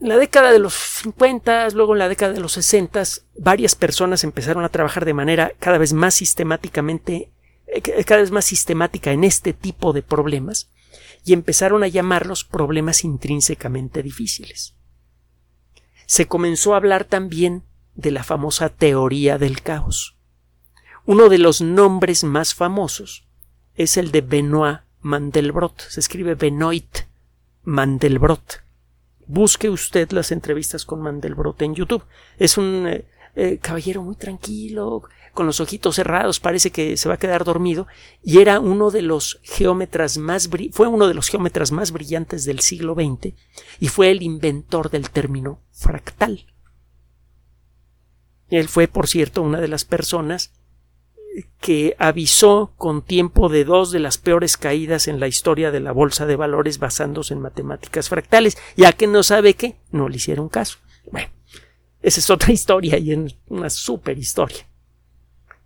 la 0.00 0.16
década 0.16 0.52
de 0.52 0.58
los 0.58 0.74
50, 0.74 1.70
luego 1.70 1.94
en 1.94 1.98
la 2.00 2.08
década 2.08 2.32
de 2.32 2.40
los 2.40 2.52
60, 2.52 3.02
varias 3.38 3.74
personas 3.74 4.24
empezaron 4.24 4.64
a 4.64 4.68
trabajar 4.68 5.04
de 5.04 5.14
manera 5.14 5.52
cada 5.58 5.78
vez 5.78 5.92
más 5.92 6.14
sistemáticamente, 6.14 7.32
eh, 7.66 8.04
cada 8.04 8.20
vez 8.20 8.30
más 8.30 8.44
sistemática 8.44 9.12
en 9.12 9.24
este 9.24 9.52
tipo 9.52 9.92
de 9.92 10.02
problemas 10.02 10.70
y 11.24 11.32
empezaron 11.32 11.82
a 11.82 11.88
llamarlos 11.88 12.44
problemas 12.44 13.04
intrínsecamente 13.04 14.02
difíciles 14.02 14.74
se 16.06 16.26
comenzó 16.26 16.74
a 16.74 16.78
hablar 16.78 17.04
también 17.04 17.64
de 17.94 18.10
la 18.10 18.24
famosa 18.24 18.68
teoría 18.68 19.38
del 19.38 19.62
caos. 19.62 20.16
Uno 21.06 21.28
de 21.28 21.38
los 21.38 21.60
nombres 21.60 22.24
más 22.24 22.54
famosos 22.54 23.26
es 23.74 23.96
el 23.96 24.10
de 24.10 24.20
Benoit 24.22 24.80
Mandelbrot. 25.00 25.82
Se 25.82 26.00
escribe 26.00 26.34
Benoit 26.34 27.06
Mandelbrot. 27.62 28.62
Busque 29.26 29.70
usted 29.70 30.10
las 30.12 30.32
entrevistas 30.32 30.84
con 30.84 31.02
Mandelbrot 31.02 31.60
en 31.62 31.74
YouTube. 31.74 32.04
Es 32.38 32.56
un 32.58 32.86
eh, 32.86 33.04
eh, 33.36 33.58
caballero 33.60 34.02
muy 34.02 34.16
tranquilo, 34.16 35.02
con 35.34 35.46
los 35.46 35.60
ojitos 35.60 35.96
cerrados, 35.96 36.40
parece 36.40 36.70
que 36.70 36.96
se 36.96 37.08
va 37.08 37.16
a 37.16 37.18
quedar 37.18 37.44
dormido, 37.44 37.86
y 38.22 38.38
era 38.38 38.60
uno 38.60 38.90
de 38.90 39.02
los 39.02 39.40
geómetras 39.42 40.16
más 40.16 40.48
fue 40.70 40.86
uno 40.86 41.08
de 41.08 41.14
los 41.14 41.28
geómetras 41.28 41.72
más 41.72 41.90
brillantes 41.90 42.44
del 42.44 42.60
siglo 42.60 42.94
XX 42.94 43.34
y 43.80 43.88
fue 43.88 44.10
el 44.10 44.22
inventor 44.22 44.90
del 44.90 45.10
término 45.10 45.60
fractal. 45.72 46.46
Él 48.54 48.68
fue, 48.68 48.88
por 48.88 49.08
cierto, 49.08 49.42
una 49.42 49.60
de 49.60 49.68
las 49.68 49.84
personas 49.84 50.52
que 51.60 51.96
avisó 51.98 52.72
con 52.76 53.02
tiempo 53.02 53.48
de 53.48 53.64
dos 53.64 53.90
de 53.90 53.98
las 53.98 54.18
peores 54.18 54.56
caídas 54.56 55.08
en 55.08 55.18
la 55.18 55.26
historia 55.26 55.70
de 55.70 55.80
la 55.80 55.92
bolsa 55.92 56.26
de 56.26 56.36
valores 56.36 56.78
basándose 56.78 57.34
en 57.34 57.40
matemáticas 57.40 58.08
fractales, 58.08 58.56
ya 58.76 58.92
que 58.92 59.06
no 59.06 59.22
sabe 59.22 59.54
qué, 59.54 59.76
no 59.90 60.08
le 60.08 60.16
hicieron 60.16 60.48
caso. 60.48 60.78
Bueno, 61.10 61.30
esa 62.02 62.20
es 62.20 62.30
otra 62.30 62.52
historia 62.52 62.98
y 62.98 63.12
es 63.12 63.36
una 63.48 63.70
super 63.70 64.16
historia. 64.18 64.68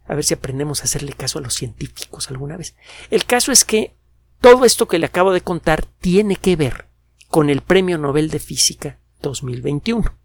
A 0.06 0.14
ver 0.14 0.24
si 0.24 0.32
aprendemos 0.32 0.80
a 0.80 0.84
hacerle 0.84 1.12
caso 1.12 1.38
a 1.38 1.42
los 1.42 1.54
científicos 1.54 2.30
alguna 2.30 2.56
vez. 2.56 2.74
El 3.10 3.26
caso 3.26 3.52
es 3.52 3.64
que 3.64 3.94
todo 4.40 4.64
esto 4.64 4.88
que 4.88 4.98
le 4.98 5.06
acabo 5.06 5.32
de 5.32 5.42
contar 5.42 5.84
tiene 6.00 6.36
que 6.36 6.56
ver 6.56 6.88
con 7.28 7.50
el 7.50 7.60
Premio 7.60 7.98
Nobel 7.98 8.30
de 8.30 8.38
Física 8.38 8.98
2021. 9.20 10.17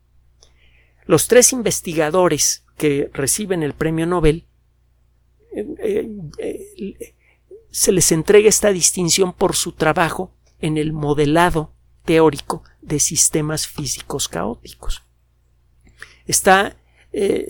Los 1.05 1.27
tres 1.27 1.53
investigadores 1.53 2.65
que 2.77 3.09
reciben 3.13 3.63
el 3.63 3.73
Premio 3.73 4.05
Nobel 4.05 4.47
eh, 5.55 5.65
eh, 5.79 6.73
eh, 6.77 7.15
se 7.69 7.91
les 7.91 8.11
entrega 8.11 8.49
esta 8.49 8.71
distinción 8.71 9.33
por 9.33 9.55
su 9.55 9.73
trabajo 9.73 10.35
en 10.59 10.77
el 10.77 10.93
modelado 10.93 11.73
teórico 12.05 12.63
de 12.81 12.99
sistemas 12.99 13.67
físicos 13.67 14.27
caóticos. 14.27 15.03
Está 16.25 16.77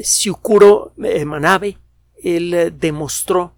Siukuro 0.01 0.93
Manabe, 0.97 1.77
él 2.23 2.53
eh, 2.53 2.71
demostró 2.71 3.53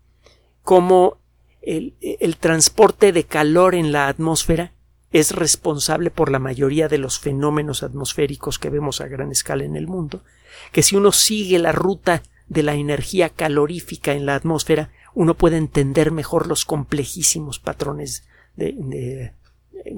cómo 0.63 1.19
el, 1.61 1.95
transporte 2.39 3.11
de 3.11 3.23
calor 3.23 3.73
en 3.73 3.91
la 3.91 4.07
atmósfera 4.07 4.73
es 5.15 5.31
responsable 5.31 6.11
por 6.11 6.29
la 6.29 6.39
mayoría 6.39 6.89
de 6.89 6.97
los 6.97 7.19
fenómenos 7.19 7.83
atmosféricos 7.83 8.59
que 8.59 8.69
vemos 8.69 8.99
a 8.99 9.07
gran 9.07 9.31
escala 9.31 9.63
en 9.63 9.77
el 9.77 9.87
mundo, 9.87 10.25
que 10.73 10.83
si 10.83 10.97
uno 10.97 11.13
sigue 11.13 11.57
la 11.57 11.71
ruta 11.71 12.21
de 12.49 12.63
la 12.63 12.75
energía 12.75 13.29
calorífica 13.29 14.11
en 14.11 14.25
la 14.25 14.35
atmósfera, 14.35 14.91
uno 15.13 15.33
puede 15.33 15.55
entender 15.55 16.11
mejor 16.11 16.47
los 16.47 16.65
complejísimos 16.65 17.59
patrones 17.59 18.27
de, 18.57 19.31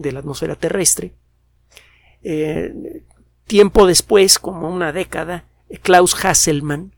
la 0.04 0.20
atmósfera 0.20 0.56
terrestre. 0.56 1.14
Eh, 2.22 3.02
tiempo 3.48 3.88
después, 3.88 4.38
como 4.38 4.70
una 4.70 4.92
década, 4.92 5.46
Klaus 5.82 6.14
Hasselmann 6.24 6.94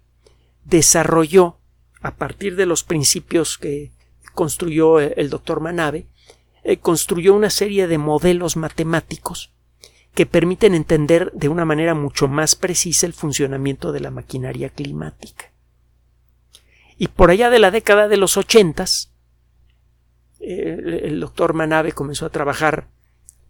desarrolló, 0.66 1.56
a 2.02 2.16
partir 2.16 2.58
de 2.58 2.66
los 2.66 2.84
principios 2.84 3.58
que 3.58 3.92
construyó 4.34 5.00
el 5.00 5.30
doctor 5.30 5.62
Manabe, 5.62 6.06
eh, 6.64 6.78
construyó 6.78 7.34
una 7.34 7.50
serie 7.50 7.88
de 7.88 7.98
modelos 7.98 8.58
matemáticos 8.58 9.54
que 10.14 10.26
permiten 10.26 10.76
entender 10.76 11.32
de 11.34 11.50
una 11.50 11.66
manera 11.66 11.94
mucho 11.94 12.28
más 12.28 12.56
precisa 12.56 13.06
el 13.06 13.14
funcionamiento 13.14 13.92
de 13.92 14.00
la 14.00 14.12
maquinaria 14.12 14.70
climática. 14.70 15.52
Y 16.98 17.08
por 17.08 17.32
allá 17.32 17.50
de 17.50 17.60
la 17.60 17.72
década 17.72 18.08
de 18.08 18.18
los 18.18 18.36
ochentas, 18.36 19.14
eh, 20.40 21.02
el 21.04 21.20
doctor 21.20 21.54
Manabe 21.54 21.94
comenzó 21.94 22.26
a 22.26 22.32
trabajar 22.32 22.90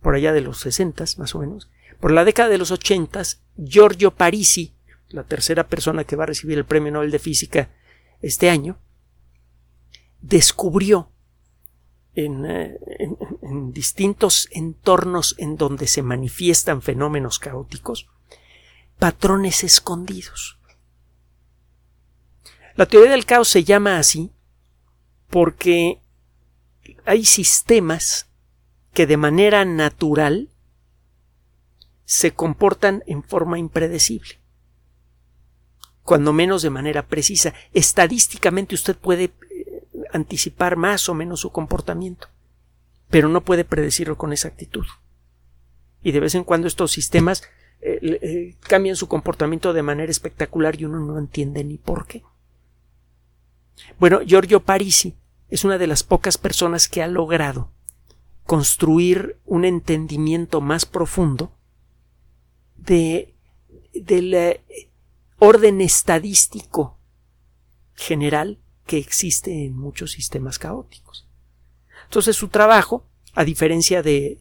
por 0.01 0.15
allá 0.15 0.33
de 0.33 0.41
los 0.41 0.59
sesentas, 0.59 1.17
más 1.17 1.33
o 1.35 1.39
menos. 1.39 1.69
Por 1.99 2.11
la 2.11 2.25
década 2.25 2.49
de 2.49 2.57
los 2.57 2.71
ochentas, 2.71 3.41
Giorgio 3.57 4.11
Parisi, 4.11 4.75
la 5.09 5.23
tercera 5.23 5.67
persona 5.67 6.03
que 6.03 6.15
va 6.15 6.23
a 6.23 6.27
recibir 6.27 6.57
el 6.57 6.65
Premio 6.65 6.91
Nobel 6.91 7.11
de 7.11 7.19
Física 7.19 7.69
este 8.21 8.49
año, 8.49 8.77
descubrió 10.21 11.11
eh, 12.25 12.77
en, 13.41 13.71
distintos 13.71 14.49
entornos 14.51 15.35
en 15.37 15.55
donde 15.55 15.87
se 15.87 16.01
manifiestan 16.01 16.81
fenómenos 16.81 17.39
caóticos, 17.39 18.07
patrones 18.97 19.63
escondidos. 19.63 20.59
La 22.75 22.85
teoría 22.85 23.11
del 23.11 23.25
caos 23.25 23.47
se 23.47 23.63
llama 23.63 23.97
así 23.97 24.31
porque 25.29 26.01
hay 27.05 27.25
sistemas 27.25 28.29
que 28.93 29.07
de 29.07 29.17
manera 29.17 29.63
natural 29.65 30.49
se 32.05 32.33
comportan 32.33 33.03
en 33.05 33.23
forma 33.23 33.59
impredecible, 33.59 34.39
cuando 36.03 36.33
menos 36.33 36.63
de 36.63 36.69
manera 36.69 37.07
precisa. 37.07 37.53
Estadísticamente 37.71 38.75
usted 38.75 38.97
puede 38.97 39.31
anticipar 40.11 40.75
más 40.75 41.09
o 41.09 41.13
menos 41.13 41.41
su 41.41 41.51
comportamiento, 41.51 42.27
pero 43.09 43.29
no 43.29 43.41
puede 43.41 43.65
predecirlo 43.65 44.17
con 44.17 44.31
exactitud. 44.31 44.85
Y 46.01 46.11
de 46.11 46.19
vez 46.19 46.35
en 46.35 46.43
cuando 46.43 46.67
estos 46.67 46.91
sistemas 46.91 47.43
eh, 47.81 48.19
eh, 48.21 48.55
cambian 48.61 48.95
su 48.95 49.07
comportamiento 49.07 49.73
de 49.73 49.83
manera 49.83 50.11
espectacular 50.11 50.79
y 50.79 50.85
uno 50.85 50.99
no 50.99 51.17
entiende 51.17 51.63
ni 51.63 51.77
por 51.77 52.07
qué. 52.07 52.23
Bueno, 53.97 54.21
Giorgio 54.21 54.61
Parisi 54.61 55.15
es 55.49 55.63
una 55.63 55.77
de 55.77 55.87
las 55.87 56.03
pocas 56.03 56.37
personas 56.37 56.87
que 56.87 57.01
ha 57.01 57.07
logrado 57.07 57.71
construir 58.45 59.37
un 59.45 59.63
entendimiento 59.63 60.59
más 60.59 60.85
profundo 60.85 61.51
de, 62.75 63.33
del 63.93 64.33
eh, 64.33 64.61
orden 65.37 65.81
estadístico 65.81 66.97
general 67.95 68.59
que 68.89 68.97
existe 68.97 69.65
en 69.65 69.77
muchos 69.77 70.13
sistemas 70.13 70.57
caóticos. 70.57 71.27
Entonces 72.05 72.35
su 72.35 72.47
trabajo, 72.47 73.05
a 73.35 73.43
diferencia 73.45 74.01
de, 74.01 74.39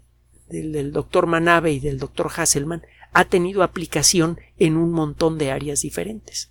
del, 0.48 0.90
doctor 0.90 1.26
Manabe 1.26 1.70
y 1.72 1.80
del 1.80 1.98
doctor 1.98 2.30
Hasselman, 2.34 2.82
ha 3.12 3.26
tenido 3.26 3.62
aplicación 3.62 4.40
en 4.58 4.78
un 4.78 4.92
montón 4.92 5.36
de 5.36 5.52
áreas 5.52 5.82
diferentes. 5.82 6.50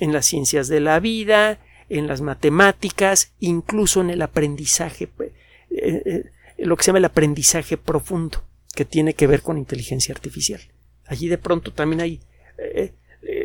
En 0.00 0.14
las 0.14 0.24
ciencias 0.24 0.68
de 0.68 0.80
la 0.80 0.98
vida, 0.98 1.58
en 1.90 2.06
las 2.06 2.22
matemáticas, 2.22 3.34
incluso 3.38 4.00
en 4.00 4.08
el 4.08 4.22
aprendizaje, 4.22 5.10
eh, 5.18 6.02
eh, 6.06 6.24
lo 6.56 6.74
que 6.74 6.84
se 6.84 6.86
llama 6.86 7.00
el 7.00 7.04
aprendizaje 7.04 7.76
profundo, 7.76 8.42
que 8.74 8.86
tiene 8.86 9.12
que 9.12 9.26
ver 9.26 9.42
con 9.42 9.58
inteligencia 9.58 10.14
artificial. 10.14 10.62
Allí 11.04 11.28
de 11.28 11.36
pronto 11.36 11.70
también 11.70 12.00
hay 12.00 12.20
eh, 12.56 12.94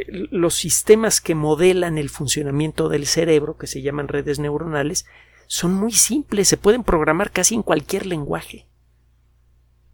los 0.07 0.55
sistemas 0.55 1.21
que 1.21 1.35
modelan 1.35 1.97
el 1.97 2.09
funcionamiento 2.09 2.89
del 2.89 3.05
cerebro, 3.05 3.57
que 3.57 3.67
se 3.67 3.81
llaman 3.81 4.07
redes 4.07 4.39
neuronales, 4.39 5.05
son 5.47 5.73
muy 5.73 5.91
simples, 5.91 6.47
se 6.47 6.57
pueden 6.57 6.83
programar 6.83 7.31
casi 7.31 7.55
en 7.55 7.63
cualquier 7.63 8.05
lenguaje. 8.05 8.67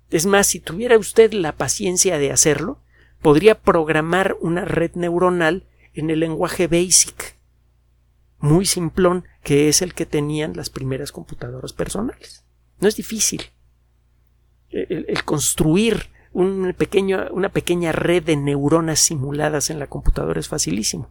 Es 0.10 0.26
más, 0.26 0.48
si 0.48 0.60
tuviera 0.60 0.98
usted 0.98 1.34
la 1.34 1.54
paciencia 1.54 2.18
de 2.18 2.32
hacerlo, 2.32 2.80
podría 3.22 3.60
programar 3.60 4.38
una 4.40 4.66
red 4.66 4.92
neuronal 4.96 5.68
en 5.94 6.10
el 6.10 6.20
lenguaje 6.20 6.68
BASIC, 6.68 7.36
muy 8.40 8.66
simplón, 8.66 9.26
que 9.44 9.70
es 9.70 9.82
el 9.82 9.94
que 9.94 10.06
tenían 10.06 10.56
las 10.56 10.70
primeras 10.70 11.12
computadoras 11.12 11.74
personales. 11.74 12.46
No 12.80 12.88
es 12.88 12.96
difícil. 12.96 13.44
el 14.70 15.24
construir 15.26 16.10
una 16.32 16.74
pequeña 16.74 17.92
red 17.92 18.24
de 18.24 18.36
neuronas 18.36 19.00
simuladas 19.00 19.70
en 19.70 19.80
la 19.80 19.88
computadora 19.88 20.40
es 20.40 20.48
facilísimo. 20.48 21.10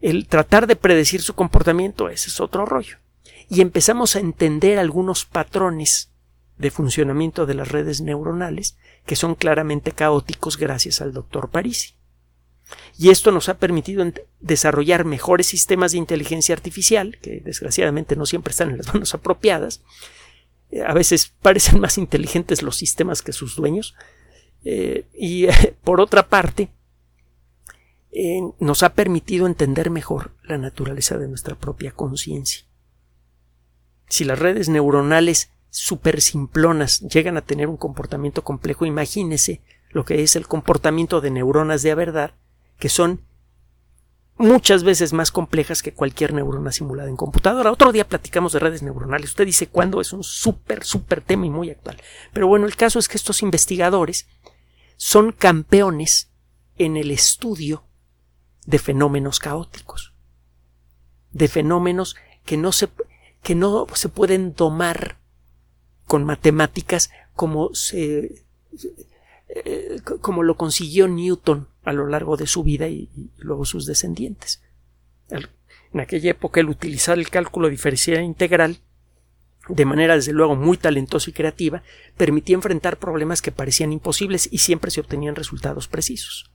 El 0.00 0.26
tratar 0.28 0.66
de 0.66 0.76
predecir 0.76 1.22
su 1.22 1.34
comportamiento, 1.34 2.08
ese 2.08 2.30
es 2.30 2.40
otro 2.40 2.64
rollo. 2.64 2.98
Y 3.50 3.60
empezamos 3.60 4.14
a 4.14 4.20
entender 4.20 4.78
algunos 4.78 5.24
patrones 5.24 6.10
de 6.56 6.70
funcionamiento 6.70 7.46
de 7.46 7.54
las 7.54 7.68
redes 7.68 8.00
neuronales 8.00 8.76
que 9.06 9.16
son 9.16 9.34
claramente 9.34 9.92
caóticos 9.92 10.56
gracias 10.58 11.00
al 11.00 11.12
doctor 11.12 11.50
Parisi. 11.50 11.94
Y 12.98 13.10
esto 13.10 13.32
nos 13.32 13.48
ha 13.48 13.58
permitido 13.58 14.04
desarrollar 14.40 15.04
mejores 15.04 15.46
sistemas 15.46 15.92
de 15.92 15.98
inteligencia 15.98 16.54
artificial, 16.54 17.18
que 17.22 17.40
desgraciadamente 17.40 18.16
no 18.16 18.26
siempre 18.26 18.50
están 18.50 18.70
en 18.70 18.78
las 18.78 18.92
manos 18.92 19.14
apropiadas. 19.14 19.80
A 20.86 20.92
veces 20.92 21.32
parecen 21.40 21.80
más 21.80 21.96
inteligentes 21.96 22.62
los 22.62 22.76
sistemas 22.76 23.22
que 23.22 23.32
sus 23.32 23.56
dueños, 23.56 23.94
eh, 24.64 25.06
y 25.14 25.46
por 25.84 26.00
otra 26.00 26.28
parte, 26.28 26.70
eh, 28.10 28.40
nos 28.58 28.82
ha 28.82 28.94
permitido 28.94 29.46
entender 29.46 29.90
mejor 29.90 30.32
la 30.42 30.58
naturaleza 30.58 31.18
de 31.18 31.28
nuestra 31.28 31.54
propia 31.54 31.92
conciencia. 31.92 32.64
Si 34.08 34.24
las 34.24 34.38
redes 34.38 34.68
neuronales 34.68 35.50
super 35.70 36.20
simplonas 36.22 37.00
llegan 37.00 37.36
a 37.36 37.42
tener 37.42 37.68
un 37.68 37.76
comportamiento 37.76 38.42
complejo, 38.42 38.86
imagínese 38.86 39.60
lo 39.90 40.04
que 40.04 40.22
es 40.22 40.36
el 40.36 40.48
comportamiento 40.48 41.20
de 41.20 41.30
neuronas 41.30 41.82
de 41.82 41.94
verdad, 41.94 42.34
que 42.78 42.88
son 42.88 43.22
muchas 44.38 44.84
veces 44.84 45.12
más 45.12 45.30
complejas 45.30 45.82
que 45.82 45.92
cualquier 45.92 46.32
neurona 46.32 46.72
simulada 46.72 47.08
en 47.08 47.16
computadora. 47.16 47.72
Otro 47.72 47.92
día 47.92 48.06
platicamos 48.06 48.52
de 48.52 48.60
redes 48.60 48.82
neuronales. 48.82 49.30
Usted 49.30 49.46
dice 49.46 49.66
cuándo 49.66 50.00
es 50.00 50.12
un 50.12 50.22
súper, 50.22 50.84
súper 50.84 51.20
tema 51.20 51.46
y 51.46 51.50
muy 51.50 51.70
actual. 51.70 52.00
Pero 52.32 52.46
bueno, 52.46 52.66
el 52.66 52.76
caso 52.76 52.98
es 52.98 53.08
que 53.08 53.16
estos 53.16 53.42
investigadores 53.42 54.28
son 54.98 55.32
campeones 55.32 56.28
en 56.76 56.96
el 56.96 57.10
estudio 57.12 57.84
de 58.66 58.78
fenómenos 58.78 59.38
caóticos, 59.38 60.12
de 61.30 61.48
fenómenos 61.48 62.16
que 62.44 62.56
no 62.56 62.72
se, 62.72 62.88
que 63.42 63.54
no 63.54 63.86
se 63.94 64.08
pueden 64.08 64.54
domar 64.54 65.18
con 66.06 66.24
matemáticas 66.24 67.10
como 67.34 67.72
se 67.74 68.44
eh, 69.48 70.00
como 70.20 70.42
lo 70.42 70.56
consiguió 70.56 71.06
Newton 71.08 71.68
a 71.84 71.92
lo 71.92 72.06
largo 72.06 72.36
de 72.36 72.46
su 72.46 72.64
vida 72.64 72.88
y, 72.88 73.08
luego 73.38 73.64
sus 73.64 73.86
descendientes. 73.86 74.62
En 75.30 76.00
aquella 76.00 76.32
época 76.32 76.60
el 76.60 76.68
utilizar 76.68 77.18
el 77.18 77.30
cálculo 77.30 77.70
diferencial 77.70 78.22
integral 78.22 78.78
de 79.68 79.84
manera 79.84 80.14
desde 80.14 80.32
luego 80.32 80.56
muy 80.56 80.76
talentosa 80.76 81.30
y 81.30 81.32
creativa, 81.32 81.82
permitía 82.16 82.56
enfrentar 82.56 82.98
problemas 82.98 83.42
que 83.42 83.52
parecían 83.52 83.92
imposibles 83.92 84.48
y 84.50 84.58
siempre 84.58 84.90
se 84.90 85.00
obtenían 85.00 85.34
resultados 85.34 85.88
precisos. 85.88 86.50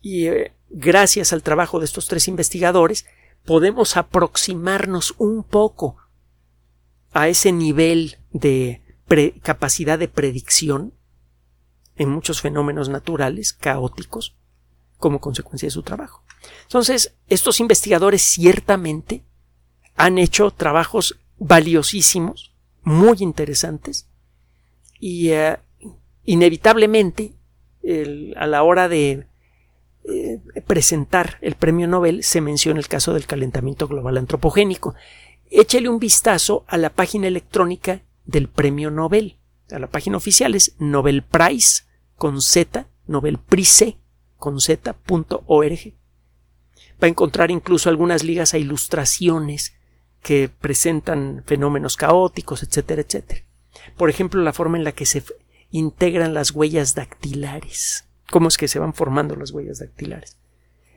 Y 0.00 0.26
eh, 0.26 0.52
gracias 0.70 1.32
al 1.32 1.42
trabajo 1.42 1.78
de 1.78 1.84
estos 1.84 2.06
tres 2.06 2.28
investigadores, 2.28 3.06
podemos 3.44 3.96
aproximarnos 3.96 5.14
un 5.18 5.42
poco 5.42 5.96
a 7.12 7.28
ese 7.28 7.52
nivel 7.52 8.18
de 8.30 8.82
capacidad 9.42 9.98
de 9.98 10.08
predicción 10.08 10.92
en 11.96 12.10
muchos 12.10 12.40
fenómenos 12.40 12.88
naturales 12.88 13.52
caóticos 13.52 14.36
como 14.98 15.20
consecuencia 15.20 15.66
de 15.66 15.72
su 15.72 15.82
trabajo. 15.82 16.22
Entonces, 16.62 17.14
estos 17.28 17.60
investigadores 17.60 18.22
ciertamente 18.22 19.24
han 19.96 20.18
hecho 20.18 20.50
trabajos 20.50 21.18
valiosísimos, 21.38 22.54
muy 22.82 23.18
interesantes, 23.20 24.08
y 25.00 25.30
eh, 25.30 25.56
inevitablemente 26.24 27.32
a 28.36 28.46
la 28.46 28.62
hora 28.62 28.88
de 28.88 29.26
eh, 30.08 30.40
presentar 30.66 31.38
el 31.40 31.54
premio 31.54 31.86
Nobel 31.88 32.22
se 32.22 32.40
menciona 32.40 32.78
el 32.78 32.88
caso 32.88 33.14
del 33.14 33.26
calentamiento 33.26 33.88
global 33.88 34.18
antropogénico. 34.18 34.94
Échele 35.50 35.88
un 35.88 35.98
vistazo 35.98 36.64
a 36.68 36.76
la 36.76 36.90
página 36.90 37.28
electrónica 37.28 38.02
del 38.24 38.48
premio 38.48 38.90
Nobel. 38.90 39.38
A 39.70 39.78
la 39.78 39.88
página 39.88 40.16
oficial 40.16 40.54
es 40.54 40.74
Nobel 40.78 41.22
Prize 41.22 41.84
con 42.16 42.40
Z, 42.40 42.86
Nobel 43.06 43.38
con 44.38 44.60
Z.org. 44.60 45.94
Va 47.02 47.06
a 47.06 47.08
encontrar 47.08 47.50
incluso 47.50 47.88
algunas 47.88 48.22
ligas 48.22 48.54
a 48.54 48.58
ilustraciones 48.58 49.74
que 50.26 50.48
presentan 50.48 51.44
fenómenos 51.46 51.96
caóticos, 51.96 52.64
etcétera, 52.64 53.02
etcétera. 53.02 53.42
Por 53.96 54.10
ejemplo, 54.10 54.42
la 54.42 54.52
forma 54.52 54.76
en 54.76 54.82
la 54.82 54.90
que 54.90 55.06
se 55.06 55.22
integran 55.70 56.34
las 56.34 56.50
huellas 56.50 56.96
dactilares. 56.96 58.08
cómo 58.28 58.48
es 58.48 58.56
que 58.56 58.66
se 58.66 58.80
van 58.80 58.92
formando 58.92 59.36
las 59.36 59.52
huellas 59.52 59.78
dactilares. 59.78 60.36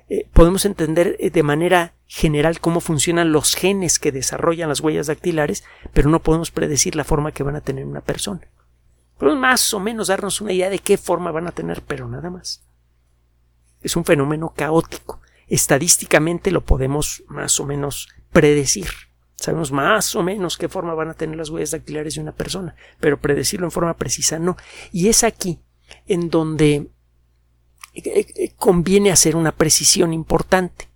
Eh, 0.09 0.27
podemos 0.33 0.65
entender 0.65 1.15
eh, 1.19 1.29
de 1.29 1.43
manera 1.43 1.93
general 2.07 2.59
cómo 2.59 2.79
funcionan 2.79 3.31
los 3.31 3.53
genes 3.53 3.99
que 3.99 4.11
desarrollan 4.11 4.67
las 4.67 4.79
huellas 4.79 5.05
dactilares, 5.05 5.63
pero 5.93 6.09
no 6.09 6.23
podemos 6.23 6.49
predecir 6.49 6.95
la 6.95 7.03
forma 7.03 7.31
que 7.31 7.43
van 7.43 7.55
a 7.55 7.61
tener 7.61 7.85
una 7.85 8.01
persona. 8.01 8.47
Podemos 9.19 9.39
más 9.39 9.73
o 9.75 9.79
menos 9.79 10.07
darnos 10.07 10.41
una 10.41 10.53
idea 10.53 10.71
de 10.71 10.79
qué 10.79 10.97
forma 10.97 11.29
van 11.29 11.45
a 11.45 11.51
tener, 11.51 11.83
pero 11.83 12.07
nada 12.07 12.31
más. 12.31 12.63
Es 13.83 13.95
un 13.95 14.05
fenómeno 14.05 14.55
caótico. 14.55 15.21
Estadísticamente 15.45 16.49
lo 16.49 16.61
podemos 16.61 17.21
más 17.27 17.59
o 17.59 17.67
menos 17.67 18.09
predecir. 18.31 18.87
Sabemos 19.39 19.71
más 19.71 20.17
o 20.17 20.21
menos 20.23 20.57
qué 20.57 20.67
forma 20.67 20.93
van 20.93 21.07
a 21.07 21.13
tener 21.13 21.37
las 21.37 21.49
huellas 21.49 21.71
dactilares 21.71 22.15
de 22.15 22.21
una 22.21 22.33
persona, 22.33 22.75
pero 22.99 23.21
predecirlo 23.21 23.67
en 23.67 23.71
forma 23.71 23.95
precisa 23.95 24.37
no. 24.37 24.57
Y 24.91 25.07
es 25.07 25.23
aquí 25.23 25.59
en 26.07 26.29
donde 26.29 26.89
eh, 27.93 28.03
eh, 28.03 28.53
conviene 28.57 29.11
hacer 29.11 29.37
una 29.37 29.53
precisión 29.53 30.11
importante. 30.11 30.89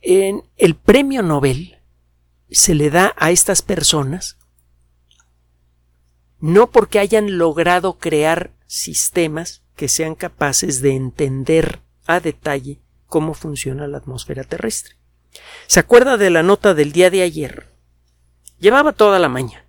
En 0.00 0.42
el 0.56 0.74
premio 0.74 1.22
Nobel 1.22 1.82
se 2.50 2.74
le 2.74 2.88
da 2.88 3.14
a 3.18 3.30
estas 3.30 3.60
personas 3.60 4.38
no 6.40 6.70
porque 6.70 6.98
hayan 6.98 7.36
logrado 7.36 7.98
crear 7.98 8.54
sistemas 8.66 9.62
que 9.76 9.88
sean 9.88 10.14
capaces 10.14 10.80
de 10.80 10.96
entender 10.96 11.82
a 12.06 12.20
detalle 12.20 12.80
cómo 13.06 13.34
funciona 13.34 13.86
la 13.86 13.98
atmósfera 13.98 14.44
terrestre. 14.44 15.03
¿Se 15.66 15.80
acuerda 15.80 16.16
de 16.16 16.30
la 16.30 16.42
nota 16.42 16.74
del 16.74 16.92
día 16.92 17.10
de 17.10 17.22
ayer? 17.22 17.68
Llevaba 18.58 18.92
toda 18.92 19.18
la 19.18 19.28
mañana. 19.28 19.64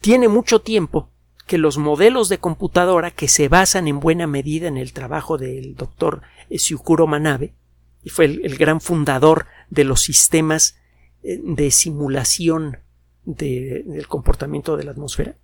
Tiene 0.00 0.28
mucho 0.28 0.60
tiempo 0.60 1.10
que 1.46 1.58
los 1.58 1.78
modelos 1.78 2.28
de 2.28 2.38
computadora 2.38 3.10
que 3.10 3.28
se 3.28 3.48
basan 3.48 3.88
en 3.88 4.00
buena 4.00 4.26
medida 4.26 4.68
en 4.68 4.76
el 4.76 4.92
trabajo 4.92 5.38
del 5.38 5.74
doctor 5.74 6.22
Syukuro 6.50 7.06
Manabe, 7.06 7.54
y 8.02 8.10
fue 8.10 8.24
el, 8.24 8.56
gran 8.56 8.80
fundador 8.80 9.46
de 9.70 9.84
los 9.84 10.02
sistemas 10.02 10.76
eh, 11.22 11.40
de 11.42 11.70
simulación 11.70 12.78
del 13.24 14.06
comportamiento 14.08 14.76
de 14.76 14.84
la 14.84 14.90
atmósfera. 14.90 15.36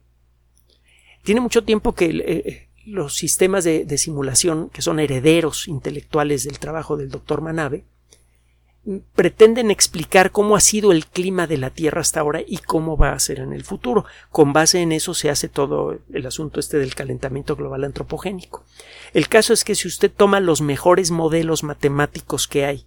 Tiene 1.23 1.41
mucho 1.41 1.63
tiempo 1.63 1.95
que 1.95 2.07
eh, 2.07 2.69
los 2.85 3.15
sistemas 3.15 3.63
de, 3.65 3.85
de, 3.85 3.99
simulación, 3.99 4.71
que 4.71 4.83
son 4.83 4.99
herederos 4.99 5.69
intelectuales 5.69 6.45
del 6.45 6.59
trabajo 6.59 6.97
del 6.97 7.11
doctor 7.11 7.43
Manabe, 7.43 7.85
pretenden 9.15 9.71
explicar 9.71 10.31
cómo 10.31 10.57
ha 10.57 10.61
sido 10.61 10.93
el 10.93 11.07
clima 11.07 11.47
de 11.47 11.59
la 11.59 11.71
Tierra 11.71 12.01
hasta 12.01 12.21
ahora 12.21 12.41
y 12.47 12.59
cómo 12.59 12.97
va 12.97 13.13
a 13.13 13.19
ser 13.19 13.41
en 13.41 13.53
el 13.53 13.65
futuro. 13.65 14.05
Con 14.31 14.53
base 14.53 14.81
en 14.81 14.93
eso 14.93 15.15
se 15.15 15.31
hace 15.31 15.49
todo 15.49 15.99
el 16.13 16.27
asunto 16.27 16.59
este 16.59 16.79
del 16.79 16.95
calentamiento 16.95 17.55
global 17.55 17.85
antropogénico. 17.85 18.65
El 19.13 19.29
caso 19.29 19.53
es 19.53 19.65
que 19.65 19.75
si 19.75 19.89
usted 19.89 20.11
toma 20.11 20.41
los 20.41 20.61
mejores 20.63 21.11
modelos 21.11 21.65
matemáticos 21.65 22.49
que 22.49 22.65
hay 22.65 22.87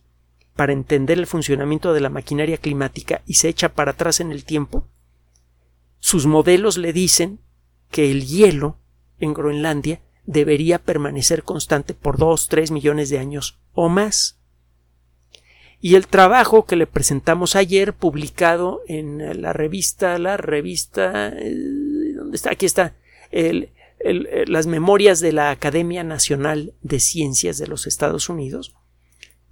para 0.56 0.74
entender 0.74 1.20
el 1.20 1.28
funcionamiento 1.28 1.94
de 1.94 2.02
la 2.02 2.10
maquinaria 2.10 2.58
climática 2.58 3.22
y 3.26 3.36
se 3.36 3.50
echa 3.50 3.70
para 3.70 3.92
atrás 3.92 4.20
en 4.20 4.32
el 4.32 4.44
tiempo, 4.44 4.88
sus 6.00 6.26
modelos 6.26 6.78
le 6.78 6.94
dicen 6.94 7.40
que 7.92 8.10
el 8.10 8.26
hielo 8.26 8.80
en 9.20 9.34
Groenlandia 9.34 10.02
debería 10.26 10.80
permanecer 10.80 11.44
constante 11.44 11.94
por 11.94 12.18
dos, 12.18 12.48
tres 12.48 12.72
millones 12.72 13.10
de 13.10 13.20
años 13.20 13.60
o 13.74 13.88
más 13.88 14.41
y 15.82 15.96
el 15.96 16.08
trabajo 16.08 16.66
que 16.66 16.76
le 16.76 16.86
presentamos 16.86 17.56
ayer 17.56 17.94
publicado 17.94 18.82
en 18.88 19.42
la 19.42 19.52
revista 19.52 20.20
la 20.20 20.38
revista 20.38 21.30
eh, 21.30 22.14
¿dónde 22.16 22.36
está? 22.36 22.52
aquí 22.52 22.66
está. 22.68 22.96
Eh, 23.32 23.70
las 24.48 24.66
memorias 24.66 25.20
de 25.20 25.32
la 25.32 25.52
Academia 25.52 26.04
Nacional 26.04 26.74
de 26.82 27.00
Ciencias 27.00 27.60
de 27.60 27.68
los 27.68 27.86
Estados 27.86 28.30
Unidos. 28.30 28.74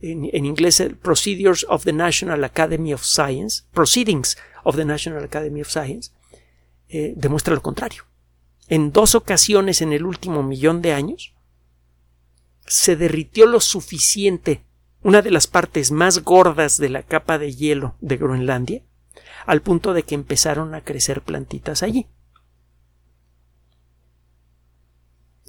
En, 0.02 0.28
en 0.32 0.46
inglés 0.46 0.80
el 0.80 0.96
Procedures 0.96 1.66
of 1.70 1.84
the 1.84 1.94
National 1.94 2.44
Academy 2.44 2.94
of 2.94 3.04
Science 3.04 3.64
Proceedings 3.74 4.38
of 4.64 4.76
the 4.76 4.86
National 4.86 5.24
Academy 5.24 5.62
of 5.62 5.70
Science 5.70 6.12
eh, 6.88 7.14
demuestra 7.16 7.54
lo 7.54 7.62
contrario. 7.62 8.04
En 8.68 8.92
dos 8.92 9.16
ocasiones 9.16 9.82
en 9.82 9.94
el 9.94 10.06
último 10.06 10.42
millón 10.42 10.82
de 10.82 10.94
años 10.94 11.34
se 12.66 12.96
derritió 12.96 13.46
lo 13.46 13.60
suficiente 13.60 14.64
una 15.02 15.22
de 15.22 15.32
las 15.32 15.48
partes 15.48 15.92
más 15.92 16.24
gordas 16.24 16.78
de 16.78 16.90
la 16.90 17.04
capa 17.04 17.38
de 17.38 17.54
hielo 17.54 17.96
de 18.02 18.18
Groenlandia, 18.18 18.84
al 19.46 19.62
punto 19.62 19.94
de 19.94 20.04
que 20.04 20.16
empezaron 20.16 20.76
a 20.76 20.84
crecer 20.84 21.22
plantitas 21.22 21.84
allí, 21.84 22.08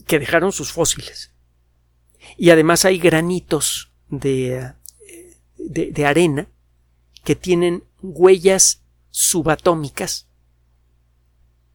que 0.07 0.19
dejaron 0.19 0.53
sus 0.53 0.73
fósiles. 0.73 1.33
Y 2.37 2.51
además 2.51 2.85
hay 2.85 2.99
granitos 2.99 3.93
de, 4.09 4.73
de, 5.57 6.07
arena 6.07 6.49
que 7.25 7.37
tienen 7.37 7.85
huellas 8.03 8.83
subatómicas 9.11 10.29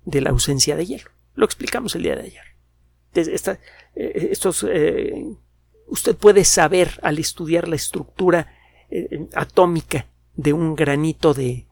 de 0.06 0.22
la 0.22 0.30
ausencia 0.30 0.76
de 0.76 0.86
hielo. 0.86 1.12
Lo 1.34 1.46
explicamos 1.46 1.96
el 1.96 2.04
día 2.04 2.16
de 2.16 2.24
ayer. 2.24 2.44
Eh, 3.16 4.30
estos 4.32 4.66
eh, 4.70 5.36
usted 5.88 6.15
puede 6.15 6.43
saber 6.45 7.00
al 7.02 7.19
estudiar 7.19 7.67
la 7.67 7.76
estructura 7.76 8.54
eh, 8.89 9.28
atómica 9.34 10.08
de 10.36 10.54
un 10.54 10.76
granito 10.76 11.34
de, 11.34 11.67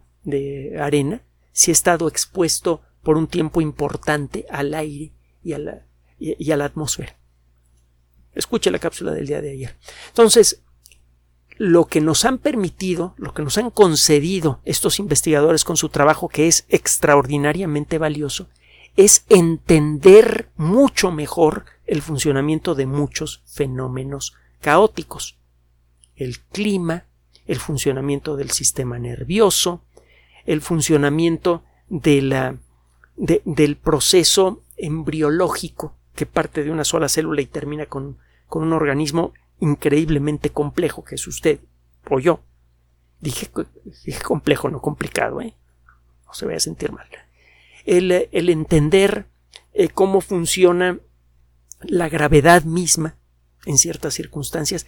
arena 0.80 1.21
si 1.52 1.71
ha 1.71 1.73
estado 1.73 2.08
expuesto 2.08 2.82
por 3.04 3.17
un 3.17 3.28
tiempo 3.28 3.60
importante 3.60 4.45
al 4.49 4.73
aire 4.73 5.12
y 5.43 5.54
a 5.54 5.60
la, 5.60 5.86
y 6.17 6.52
a 6.52 6.58
la 6.58 6.65
atmósfera. 6.65 7.17
Escuche 8.34 8.71
la 8.71 8.80
cápsula 8.80 9.12
del 9.12 9.28
día 9.28 9.41
de 9.41 9.52
ayer. 9.52 9.76
Entonces, 10.08 10.63
lo 11.58 11.86
que 11.86 12.02
nos 12.02 12.26
han 12.26 12.39
permitido, 12.39 13.13
lo 13.17 13.34
que 13.34 13.43
nos 13.43 13.58
han 13.58 13.69
concedido 13.69 14.62
estos 14.65 14.99
investigadores 14.99 15.63
con 15.63 15.78
su 15.78 15.89
trabajo, 15.89 16.30
que 16.30 16.47
es 16.47 16.65
extraordinariamente 16.69 17.97
valioso, 17.97 18.49
es 18.95 19.26
entender 19.30 20.49
mucho 20.56 21.12
mejor 21.12 21.65
el 21.86 22.02
funcionamiento 22.02 22.76
de 22.76 22.86
muchos 22.86 23.43
fenómenos 23.46 24.36
caóticos. 24.62 25.38
El 26.15 26.39
clima, 26.39 27.06
el 27.46 27.60
funcionamiento 27.60 28.36
del 28.36 28.52
sistema 28.52 29.00
nervioso, 29.00 29.84
el 30.46 30.62
funcionamiento 30.62 31.63
de 31.89 32.22
la, 32.22 32.58
del 33.15 33.76
proceso 33.78 34.62
embriológico 34.78 35.96
que 36.15 36.26
parte 36.26 36.63
de 36.63 36.72
una 36.72 36.84
sola 36.84 37.10
célula 37.10 37.41
y 37.41 37.48
termina 37.48 37.86
con, 37.86 38.17
con 38.48 38.63
un 38.63 38.74
organismo 38.74 39.34
increíblemente 39.60 40.52
complejo 40.52 41.04
que 41.04 41.15
es 41.15 41.28
usted 41.28 41.60
o 42.10 42.19
yo. 42.19 42.41
Dije, 43.19 43.50
complejo, 44.22 44.69
no 44.69 44.82
complicado, 44.82 45.41
¿eh? 45.41 45.56
No 46.28 46.34
se 46.34 46.46
vaya 46.46 46.58
a 46.58 46.62
sentir 46.62 46.91
mal 46.91 47.08
el, 47.86 48.50
entender 48.50 49.26
eh, 49.74 49.89
cómo 49.89 50.22
funciona 50.22 51.00
la 51.88 52.10
gravedad 52.10 52.63
misma 52.63 53.17
en 53.65 53.78
ciertas 53.78 54.13
circunstancias. 54.13 54.86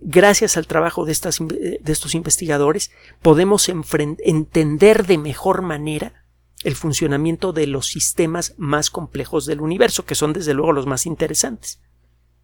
Gracias 0.00 0.56
al 0.56 0.66
trabajo 0.66 1.04
de, 1.04 1.12
estas, 1.12 1.38
de 1.38 1.80
estos 1.86 2.14
investigadores 2.14 2.90
podemos 3.20 3.68
entender 3.68 5.06
de 5.06 5.18
mejor 5.18 5.62
manera 5.62 6.24
el 6.62 6.74
funcionamiento 6.74 7.52
de 7.52 7.66
los 7.66 7.86
sistemas 7.86 8.54
más 8.58 8.90
complejos 8.90 9.46
del 9.46 9.60
universo, 9.60 10.04
que 10.04 10.14
son 10.14 10.32
desde 10.32 10.54
luego 10.54 10.72
los 10.72 10.86
más 10.86 11.06
interesantes. 11.06 11.80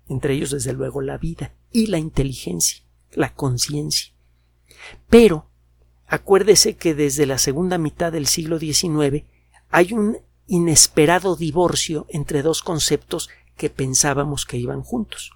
Entre 0.08 0.34
ellos, 0.34 0.50
desde 0.50 0.72
luego, 0.72 1.00
la 1.00 1.18
vida 1.18 1.52
y 1.72 1.88
la 1.88 1.98
inteligencia, 1.98 2.82
la 3.12 3.34
conciencia. 3.34 4.12
Pero 5.08 5.46
acuérdese 6.06 6.76
que 6.76 6.94
desde 6.94 7.26
la 7.26 7.38
segunda 7.38 7.78
mitad 7.78 8.12
del 8.12 8.26
siglo 8.26 8.58
XIX 8.58 9.24
hay 9.70 9.92
un 9.92 10.18
inesperado 10.46 11.36
divorcio 11.36 12.06
entre 12.08 12.42
dos 12.42 12.62
conceptos 12.62 13.28
que 13.56 13.70
pensábamos 13.70 14.46
que 14.46 14.56
iban 14.56 14.82
juntos 14.82 15.32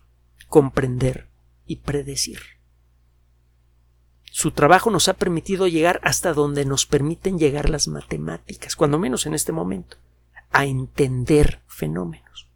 comprender 0.51 1.29
y 1.65 1.77
predecir. 1.77 2.41
Su 4.25 4.51
trabajo 4.51 4.91
nos 4.91 5.09
ha 5.09 5.15
permitido 5.15 5.67
llegar 5.67 6.01
hasta 6.03 6.35
donde 6.35 6.65
nos 6.65 6.87
permiten 6.87 7.39
llegar 7.39 7.71
las 7.71 7.89
matemáticas, 7.89 8.77
cuando 8.77 8.99
menos 8.99 9.27
en 9.27 9.35
este 9.35 9.53
momento, 9.53 9.97
a 10.51 10.67
entender 10.67 11.61
fenómenos. 11.67 12.49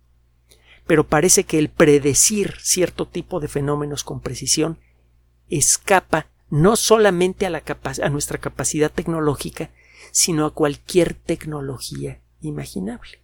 Pero 0.87 1.05
parece 1.07 1.45
que 1.45 1.59
el 1.59 1.71
predecir 1.71 2.57
cierto 2.61 3.07
tipo 3.07 3.41
de 3.41 3.49
fenómenos 3.49 4.05
con 4.05 4.21
precisión 4.21 4.79
escapa 5.49 6.27
no 6.51 6.77
solamente 6.77 7.47
a, 7.47 8.09
nuestra 8.11 8.39
capacidad 8.39 8.93
tecnológica, 8.93 9.71
sino 10.11 10.47
a 10.47 10.55
cualquier 10.55 11.15
tecnología 11.15 12.21
imaginable. 12.41 13.24